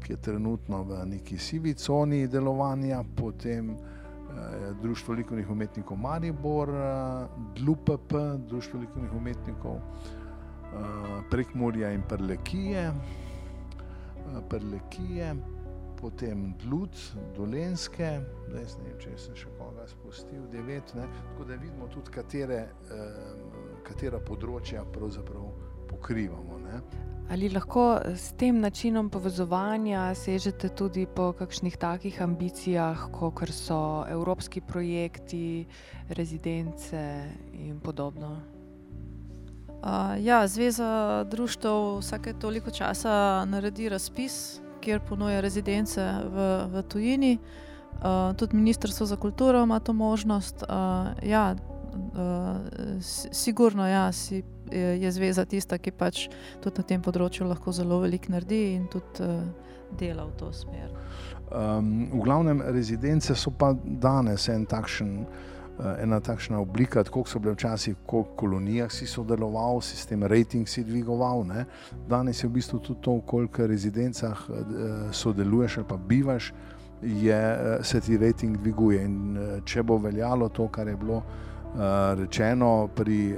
ki 0.03 0.13
je 0.13 0.21
trenutno 0.21 0.83
v 0.83 1.05
neki 1.05 1.37
sivi 1.37 1.73
coni 1.73 2.27
delovanja, 2.27 3.03
potem 3.15 3.75
Društvo 4.81 5.13
likovnih 5.13 5.49
umetnikov 5.49 5.97
Maribor, 5.97 6.69
uh, 6.69 7.55
DLUPP, 7.55 8.13
Društvo 8.47 8.79
likovnih 8.79 9.13
umetnikov 9.13 9.75
uh, 9.75 9.81
Prekmorja 11.29 11.91
in 11.91 12.01
Prlekije, 12.09 12.91
Prlekije 14.49 15.35
potem 16.01 16.53
Dlut, 16.63 16.95
Dolenske, 17.35 18.21
zdaj 18.47 18.63
ne 18.79 18.85
vem, 18.85 18.99
če 19.03 19.17
sem 19.19 19.35
še 19.35 19.51
koga 19.57 19.87
spustil, 19.91 20.45
devet, 20.53 20.93
ne? 20.95 21.07
tako 21.17 21.47
da 21.49 21.57
vidimo 21.59 21.89
tudi, 21.91 22.13
katere, 22.15 22.59
katera 23.83 24.21
področja 24.23 24.85
pravzaprav 24.95 25.49
pokrivamo. 25.91 26.59
Ne? 26.63 26.79
Ali 27.29 27.49
lahko 27.49 27.99
s 28.15 28.33
tem 28.37 28.59
načinom 28.59 29.09
povezovanja 29.09 30.15
sežete 30.15 30.69
tudi 30.69 31.05
po 31.05 31.33
kakšnih 31.33 31.77
takih 31.77 32.21
ambicijah, 32.21 33.09
kot 33.11 33.49
so 33.53 34.05
evropski 34.09 34.61
projekti, 34.61 35.65
rezidence 36.09 37.29
in 37.53 37.79
podobno? 37.79 38.41
Uh, 39.79 40.17
ja, 40.19 40.47
Zveza 40.47 41.23
društv 41.23 41.99
vsake 41.99 42.33
toliko 42.33 42.71
časa 42.71 43.45
naredi 43.45 43.89
razpis 43.89 44.59
kjer 44.79 44.99
ponuja 44.99 45.41
rezidence 45.41 46.01
v, 46.01 46.47
v 46.71 46.83
tujini. 46.87 47.37
Uh, 47.99 48.35
tudi 48.37 48.55
Ministrstvo 48.55 49.05
za 49.05 49.15
kulturo 49.15 49.63
ima 49.63 49.79
to 49.79 49.93
možnost. 49.93 50.63
Uh, 50.63 51.07
ja, 51.23 51.55
uh, 51.55 52.57
sigurno 53.31 53.87
ja, 53.87 54.11
si, 54.11 54.43
je, 54.71 54.95
je 55.01 55.11
zveza 55.11 55.45
tista, 55.45 55.77
ki 55.77 55.91
pač 55.91 56.27
tudi 56.61 56.81
na 56.81 56.87
tem 56.87 57.01
področju 57.01 57.47
lahko 57.49 57.71
zelo 57.75 58.01
veliko 58.03 58.33
naredi 58.33 58.63
in 58.75 58.87
tudi 58.91 59.25
uh, 59.25 59.43
dela 59.99 60.25
v 60.25 60.35
to 60.39 60.51
smer. 60.53 60.89
Um, 61.49 62.09
v 62.13 62.23
glavnem, 62.23 62.61
rezidence 62.73 63.35
so 63.35 63.51
pa 63.51 63.73
danes 63.73 64.49
en 64.49 64.67
takšen. 64.69 65.15
Eh, 65.79 66.03
ena 66.03 66.19
takšna 66.19 66.59
oblika, 66.59 67.03
kot 67.07 67.29
so 67.31 67.39
bile 67.39 67.53
včasih, 67.55 67.95
ko 68.03 68.25
v 68.25 68.33
kolonijah 68.35 68.91
si 68.91 69.05
sodeloval, 69.07 69.79
sistem 69.79 70.25
rating 70.27 70.67
si 70.67 70.83
dvigoval. 70.83 71.45
Ne? 71.47 71.63
Danes 72.09 72.43
je 72.43 72.49
v 72.49 72.57
bistvu 72.59 72.81
tudi 72.83 72.99
to, 73.01 73.21
koliko 73.23 73.67
rezidencah 73.67 74.41
eh, 74.49 74.57
sodeluješ 75.15 75.77
ali 75.77 75.87
pa 75.87 75.95
bivaš, 75.97 76.51
je, 77.01 77.31
eh, 77.31 77.83
se 77.83 78.01
ti 78.01 78.17
rating 78.17 78.57
dviguje. 78.57 79.05
In 79.05 79.39
če 79.65 79.83
bo 79.83 79.97
veljalo 79.97 80.49
to, 80.49 80.67
kar 80.67 80.87
je 80.87 80.97
bilo 80.99 81.23
rečeno 82.17 82.89
pri 82.95 83.37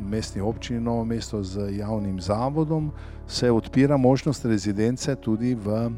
mestni 0.00 0.40
občini 0.40 0.80
Novo 0.80 1.04
mesto 1.04 1.42
z 1.42 1.76
javnim 1.78 2.20
zavodom, 2.20 2.90
se 3.26 3.50
odpira 3.50 3.96
možnost 3.96 4.44
rezidence 4.44 5.14
tudi 5.16 5.54
v 5.54 5.90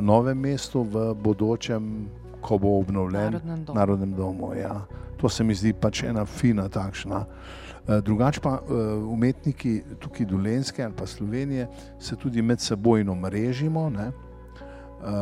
novem 0.00 0.38
mestu, 0.38 0.82
v 0.82 1.14
bodočem 1.14 2.08
ko 2.44 2.58
bo 2.58 2.78
obnovljen 2.78 3.32
Narodnem 3.32 3.64
domu. 3.64 3.78
Narodnem 3.78 4.12
domu 4.12 4.54
ja. 4.54 4.80
To 5.16 5.28
se 5.28 5.44
mi 5.44 5.54
zdi 5.54 5.72
pač 5.72 6.02
ena 6.04 6.26
fina 6.26 6.68
takšna. 6.68 7.24
Eh, 7.24 8.00
drugač 8.04 8.38
pa 8.44 8.58
eh, 8.60 8.74
umetniki 9.08 9.82
tukaj 10.00 10.26
Dolenske 10.26 10.84
ali 10.84 10.94
pa 10.96 11.06
Slovenije 11.06 11.68
se 11.98 12.16
tudi 12.16 12.42
med 12.42 12.60
sebojno 12.60 13.14
mrežimo, 13.14 13.88
ne? 13.90 14.06
Eh, 14.08 15.12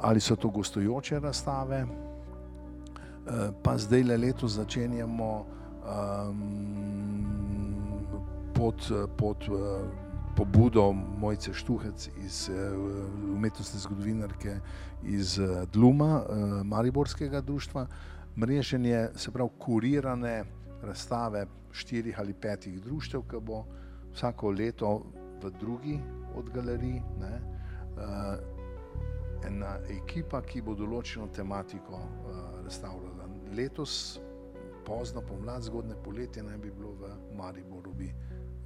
ali 0.00 0.20
so 0.20 0.36
to 0.36 0.48
gostujoče 0.48 1.20
razstave, 1.20 1.86
pa 3.62 3.78
zdaj 3.78 4.02
le 4.02 4.16
leto 4.16 4.48
začenjamo 4.48 5.30
um, 5.40 6.42
pod, 8.54 8.90
pod 9.16 9.48
pobudo 10.36 10.92
Mojce 10.92 11.52
Štuhec 11.54 12.08
iz 12.24 12.50
umetnostne 13.34 13.80
zgodovinarke 13.80 14.58
iz 15.04 15.38
eh, 15.38 15.66
Dluma, 15.72 16.22
eh, 16.22 16.64
Mariborskega 16.64 17.40
društva, 17.40 17.86
mreženje, 18.36 19.08
se 19.16 19.30
pravi, 19.30 19.50
kurirane 19.58 20.44
razstave 20.82 21.46
štirih 21.72 22.18
ali 22.18 22.34
petih 22.34 22.82
društev, 22.82 23.22
ki 23.30 23.40
bo 23.40 23.64
vsako 24.12 24.50
leto 24.50 25.02
v 25.42 25.50
drugi 25.60 26.00
od 26.36 26.50
galerij. 26.50 27.00
Ne, 27.20 27.40
uh, 27.96 28.53
ena 29.46 29.78
ekipa, 29.90 30.42
ki 30.42 30.62
bo 30.62 30.74
določeno 30.74 31.28
tematiko 31.34 32.00
uh, 32.00 32.40
razstavljala. 32.64 33.28
Letos, 33.54 34.20
pozno 34.86 35.22
pomlad, 35.24 35.62
zgodne 35.62 35.96
poletje, 36.04 36.42
naj 36.42 36.58
bi 36.58 36.70
bilo 36.70 36.92
v 37.00 37.12
Mariboru 37.36 37.92
bi 37.94 38.10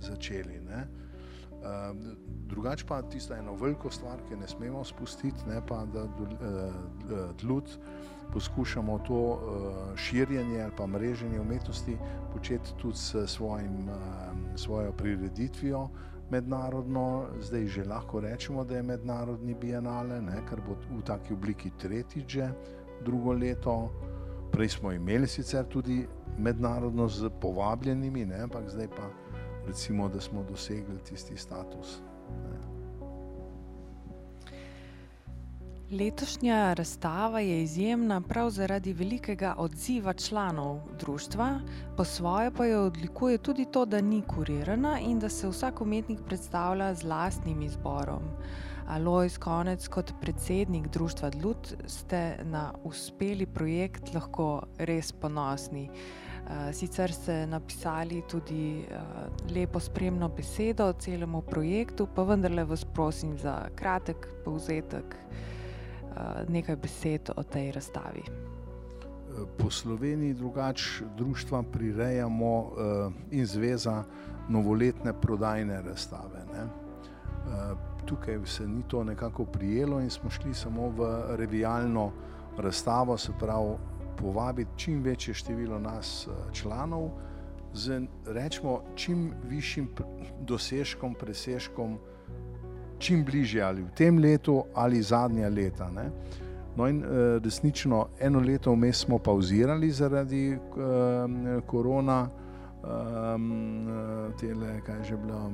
začeli. 0.01 0.61
Ne. 0.67 0.87
Ehm, 1.59 2.15
drugač 2.47 2.85
pa 2.87 3.03
tista 3.03 3.37
ena 3.37 3.51
velika 3.51 3.91
stvar, 3.91 4.21
ki 4.29 4.37
ne 4.39 4.49
smemo 4.49 4.85
spustiti, 4.85 5.43
ne 5.49 5.59
pa 5.67 5.83
da 5.91 6.07
ljud 7.43 7.67
eh, 7.67 7.79
poskušamo 8.33 8.99
to 9.07 9.23
eh, 9.35 9.97
širjenje 9.97 10.63
ali 10.63 10.73
pa 10.77 10.87
mreženje 10.87 11.41
umetnosti 11.41 11.97
početi 12.33 12.75
tudi 12.79 12.97
s 12.97 13.15
svojim, 13.27 13.91
svojo 14.57 14.93
prireditvijo 14.93 15.89
mednarodno. 16.31 17.27
Zdaj 17.41 17.67
že 17.67 17.85
lahko 17.85 18.21
rečemo, 18.21 18.65
da 18.65 18.77
je 18.77 18.83
mednarodni 18.83 19.55
bienale, 19.55 20.21
ne, 20.23 20.43
ker 20.49 20.61
bo 20.67 20.77
v 20.91 21.03
taki 21.05 21.35
obliki 21.35 21.71
tretjič 21.79 22.27
že 22.29 22.51
drugo 23.05 23.33
leto. 23.33 23.91
Prej 24.53 24.69
smo 24.69 24.93
imeli 24.93 25.29
sicer 25.29 25.65
tudi 25.69 26.07
mednarodno 26.39 27.09
z 27.09 27.31
povabljenimi, 27.41 28.25
ne, 28.27 28.43
ampak 28.49 28.71
zdaj 28.71 28.89
pa 28.89 29.11
recimo, 29.67 30.09
da 30.09 30.21
smo 30.21 30.43
dosegli 30.43 30.99
tisti 31.05 31.37
status. 31.37 32.01
Ne. 32.29 32.78
Letošnja 35.91 36.73
razstava 36.73 37.41
je 37.41 37.63
izjemna 37.63 38.21
prav 38.21 38.51
zaradi 38.51 38.93
velikega 38.93 39.55
odziva 39.59 40.13
članov 40.13 40.81
društva, 40.99 41.61
po 41.97 42.05
svoje 42.05 42.51
pa 42.51 42.67
jo 42.67 42.83
odlikuje 42.87 43.39
tudi 43.39 43.65
to, 43.73 43.85
da 43.85 44.01
ni 44.01 44.23
kurirana 44.23 44.99
in 45.01 45.19
da 45.19 45.29
se 45.29 45.49
vsak 45.49 45.81
umetnik 45.81 46.19
predstavlja 46.27 46.95
z 46.95 47.05
lastnim 47.05 47.63
izborom. 47.63 48.23
Alois 48.89 49.39
Konec, 49.39 49.89
kot 49.89 50.13
predsednik 50.21 50.89
društva 50.89 51.31
Dlut, 51.31 51.75
ste 51.87 52.37
na 52.45 52.73
uspeli 52.85 53.47
projekt 53.47 54.15
lahko 54.15 54.63
res 54.79 55.13
ponosni. 55.13 55.89
Eh, 55.89 56.73
sicer 56.73 57.13
ste 57.13 57.47
napisali 57.47 58.23
tudi 58.29 58.85
uh, 58.91 59.53
lepo 59.55 59.81
spremno 59.81 60.29
besedo 60.29 60.93
celemu 60.93 61.43
projektu, 61.43 62.09
pa 62.15 62.23
vendarle 62.23 62.65
vas 62.65 62.85
prosim 62.85 63.39
za 63.39 63.69
kratek 63.77 64.29
povzetek, 64.45 65.17
nekaj 66.49 66.77
besed 66.77 67.31
o 67.37 67.43
tej 67.43 67.73
razstavi. 67.73 68.23
Po 69.59 69.71
Sloveniji 69.71 70.35
drugače 70.35 71.05
društva 71.17 71.63
prirejamo 71.63 72.59
uh, 72.59 73.13
in 73.31 73.47
zveza 73.47 74.05
novoletne 74.49 75.13
prodajne 75.21 75.83
razstave. 75.83 76.43
Uh, 76.49 77.79
tukaj 78.07 78.39
se 78.45 78.69
ni 78.69 78.83
to 78.89 79.05
nekako 79.05 79.45
prijelo 79.45 80.01
in 80.01 80.11
smo 80.11 80.31
šli 80.31 80.55
samo 80.55 80.89
v 80.89 81.23
revijalno 81.37 82.13
razstavo, 82.59 83.19
se 83.19 83.33
pravi 83.41 83.77
povabiti 84.17 84.71
čim 84.77 85.03
večje 85.03 85.35
število 85.35 85.79
nas 85.79 86.27
eh, 86.27 86.53
članov 86.53 87.11
z 87.73 88.03
rečemo, 88.27 88.83
čim 88.95 89.33
višjim 89.45 89.89
dosežkom, 90.41 91.15
presežkom, 91.15 91.99
čim 92.99 93.25
bližje 93.25 93.63
ali 93.63 93.83
v 93.83 93.91
tem 93.95 94.19
letu 94.19 94.65
ali 94.75 95.03
zadnja 95.03 95.49
leta. 95.49 95.91
Ne. 95.91 96.11
No 96.77 96.89
in 96.89 97.03
eh, 97.05 97.39
resnično 97.45 98.07
eno 98.21 98.41
leto 98.41 98.73
vmes 98.73 98.97
smo 98.97 99.19
pauzirali 99.19 99.91
zaradi 99.91 100.55
um, 100.55 101.63
korona, 101.67 102.29
um, 102.83 103.89
tele, 104.41 104.81
kaj 104.87 105.03
že 105.05 105.17
bilo, 105.17 105.51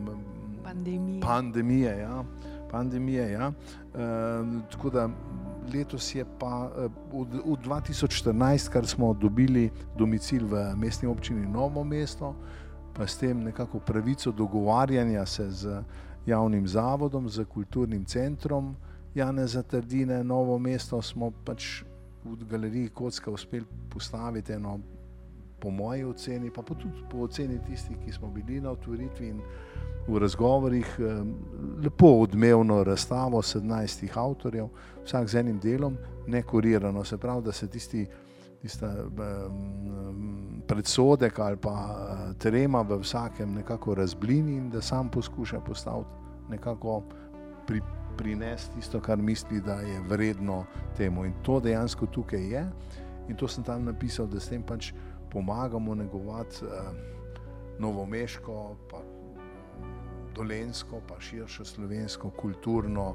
pandemije. 0.64 1.20
Pandemije, 1.20 1.98
ja. 1.98 2.24
Pandemije, 2.70 3.30
ja. 3.32 3.48
Um, 3.48 4.62
tako 4.70 4.90
da 4.90 5.08
letos 5.74 6.14
je 6.14 6.24
pa 6.38 6.70
eh, 6.76 6.88
v 7.12 7.56
2014, 7.64 8.68
kar 8.68 8.86
smo 8.86 9.14
dobili 9.14 9.70
domicil 9.96 10.46
v 10.46 10.74
mestni 10.76 11.08
občini 11.08 11.46
Novo 11.46 11.84
mesto, 11.84 12.34
pa 12.94 13.06
s 13.06 13.18
tem 13.18 13.42
nekako 13.42 13.78
pravico 13.78 14.32
dogovarjanja 14.32 15.26
se 15.26 15.50
z 15.50 15.82
javnim 16.26 16.68
zavodom, 16.68 17.28
z 17.28 17.44
kulturnim 17.44 18.04
centrom 18.04 18.76
Jana 19.14 19.46
Zatrdine, 19.46 20.24
Novo 20.24 20.58
mesto, 20.58 21.02
smo 21.02 21.30
pač 21.44 21.82
v 22.24 22.36
galeriji 22.50 22.88
Kocka 22.88 23.30
uspeli 23.30 23.66
postaviti 23.90 24.52
eno, 24.52 24.78
po 25.60 25.70
moji 25.70 26.04
oceni, 26.04 26.50
pa 26.50 26.62
tudi 26.62 26.88
po 27.10 27.24
oceni 27.24 27.58
tistih, 27.64 27.96
ki 28.04 28.12
smo 28.12 28.28
bili 28.28 28.60
na 28.60 28.70
otvoritvi 28.70 29.28
in 29.28 29.40
v 30.08 30.18
razgovorih 30.18 30.98
lepo 31.84 32.10
odmevno 32.20 32.82
razstavo 32.84 33.42
17 33.42 34.10
avtorjev, 34.14 34.68
vsak 35.04 35.28
z 35.28 35.40
enim 35.40 35.58
delom, 35.58 35.96
ne 36.26 36.42
kurirano, 36.42 37.04
se 37.04 37.16
pravi, 37.18 37.42
da 37.42 37.52
se 37.52 37.68
tisti 37.68 38.06
tista, 38.64 38.88
um, 38.88 40.62
predsodek 40.66 41.38
ali 41.38 41.56
pa 41.60 41.70
uh, 41.70 42.36
trema 42.40 42.80
v 42.80 42.96
vsakem 43.02 43.52
nekako 43.54 43.94
razblini 43.94 44.56
in 44.56 44.70
da 44.70 44.80
sam 44.80 45.10
poskuša 45.10 45.60
postaviti 45.60 46.10
nekako 46.48 47.02
pri, 47.66 47.80
prinesti 48.16 48.74
tisto, 48.74 49.00
kar 49.00 49.18
misli, 49.18 49.60
da 49.60 49.74
je 49.74 50.00
vredno 50.08 50.64
temu. 50.96 51.24
In 51.24 51.32
to 51.42 51.60
dejansko 51.60 52.06
tukaj 52.06 52.40
je. 52.52 52.64
In 53.28 53.36
to 53.36 53.48
sem 53.48 53.64
tam 53.64 53.84
napisal, 53.84 54.26
da 54.26 54.40
s 54.40 54.48
tem 54.48 54.62
pač 54.62 54.92
pomagamo 55.32 55.94
negovati 55.94 56.64
uh, 56.64 56.88
novomeško, 57.78 58.76
pa 58.90 59.02
dolensko, 60.34 61.02
pa 61.08 61.20
širšo 61.20 61.64
slovensko 61.64 62.30
kulturno 62.30 63.14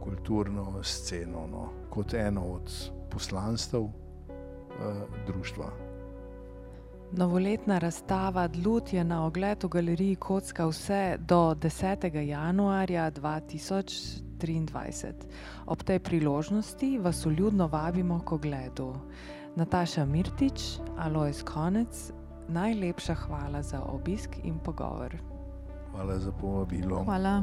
kulturno 0.00 0.82
sceno 0.82 1.46
no, 1.50 1.68
kot 1.90 2.14
eno 2.14 2.42
od 2.42 2.90
poslanstv 3.10 4.05
društva. 5.26 5.86
Novoletna 7.12 7.78
razstava 7.78 8.48
Dlut 8.48 8.92
je 8.92 9.04
na 9.04 9.26
ogled 9.26 9.64
v 9.64 9.68
galeriji 9.68 10.16
Kocka 10.16 10.66
vse 10.66 11.16
do 11.18 11.54
10. 11.54 12.26
januarja 12.26 13.10
2023. 13.10 15.12
Ob 15.66 15.82
tej 15.82 15.98
priložnosti 15.98 16.98
vas 16.98 17.26
uljudno 17.26 17.66
vabimo 17.66 18.20
k 18.20 18.32
ogledu. 18.32 18.94
Nataša 19.56 20.04
Mirtič, 20.04 20.78
Alois 20.98 21.42
Konec, 21.42 22.12
najlepša 22.48 23.14
hvala 23.14 23.62
za 23.62 23.82
obisk 23.82 24.30
in 24.44 24.58
pogovor. 24.58 25.16
Hvala 25.92 26.18
za 26.18 26.32
povabilo. 26.32 27.04
Hvala. 27.04 27.42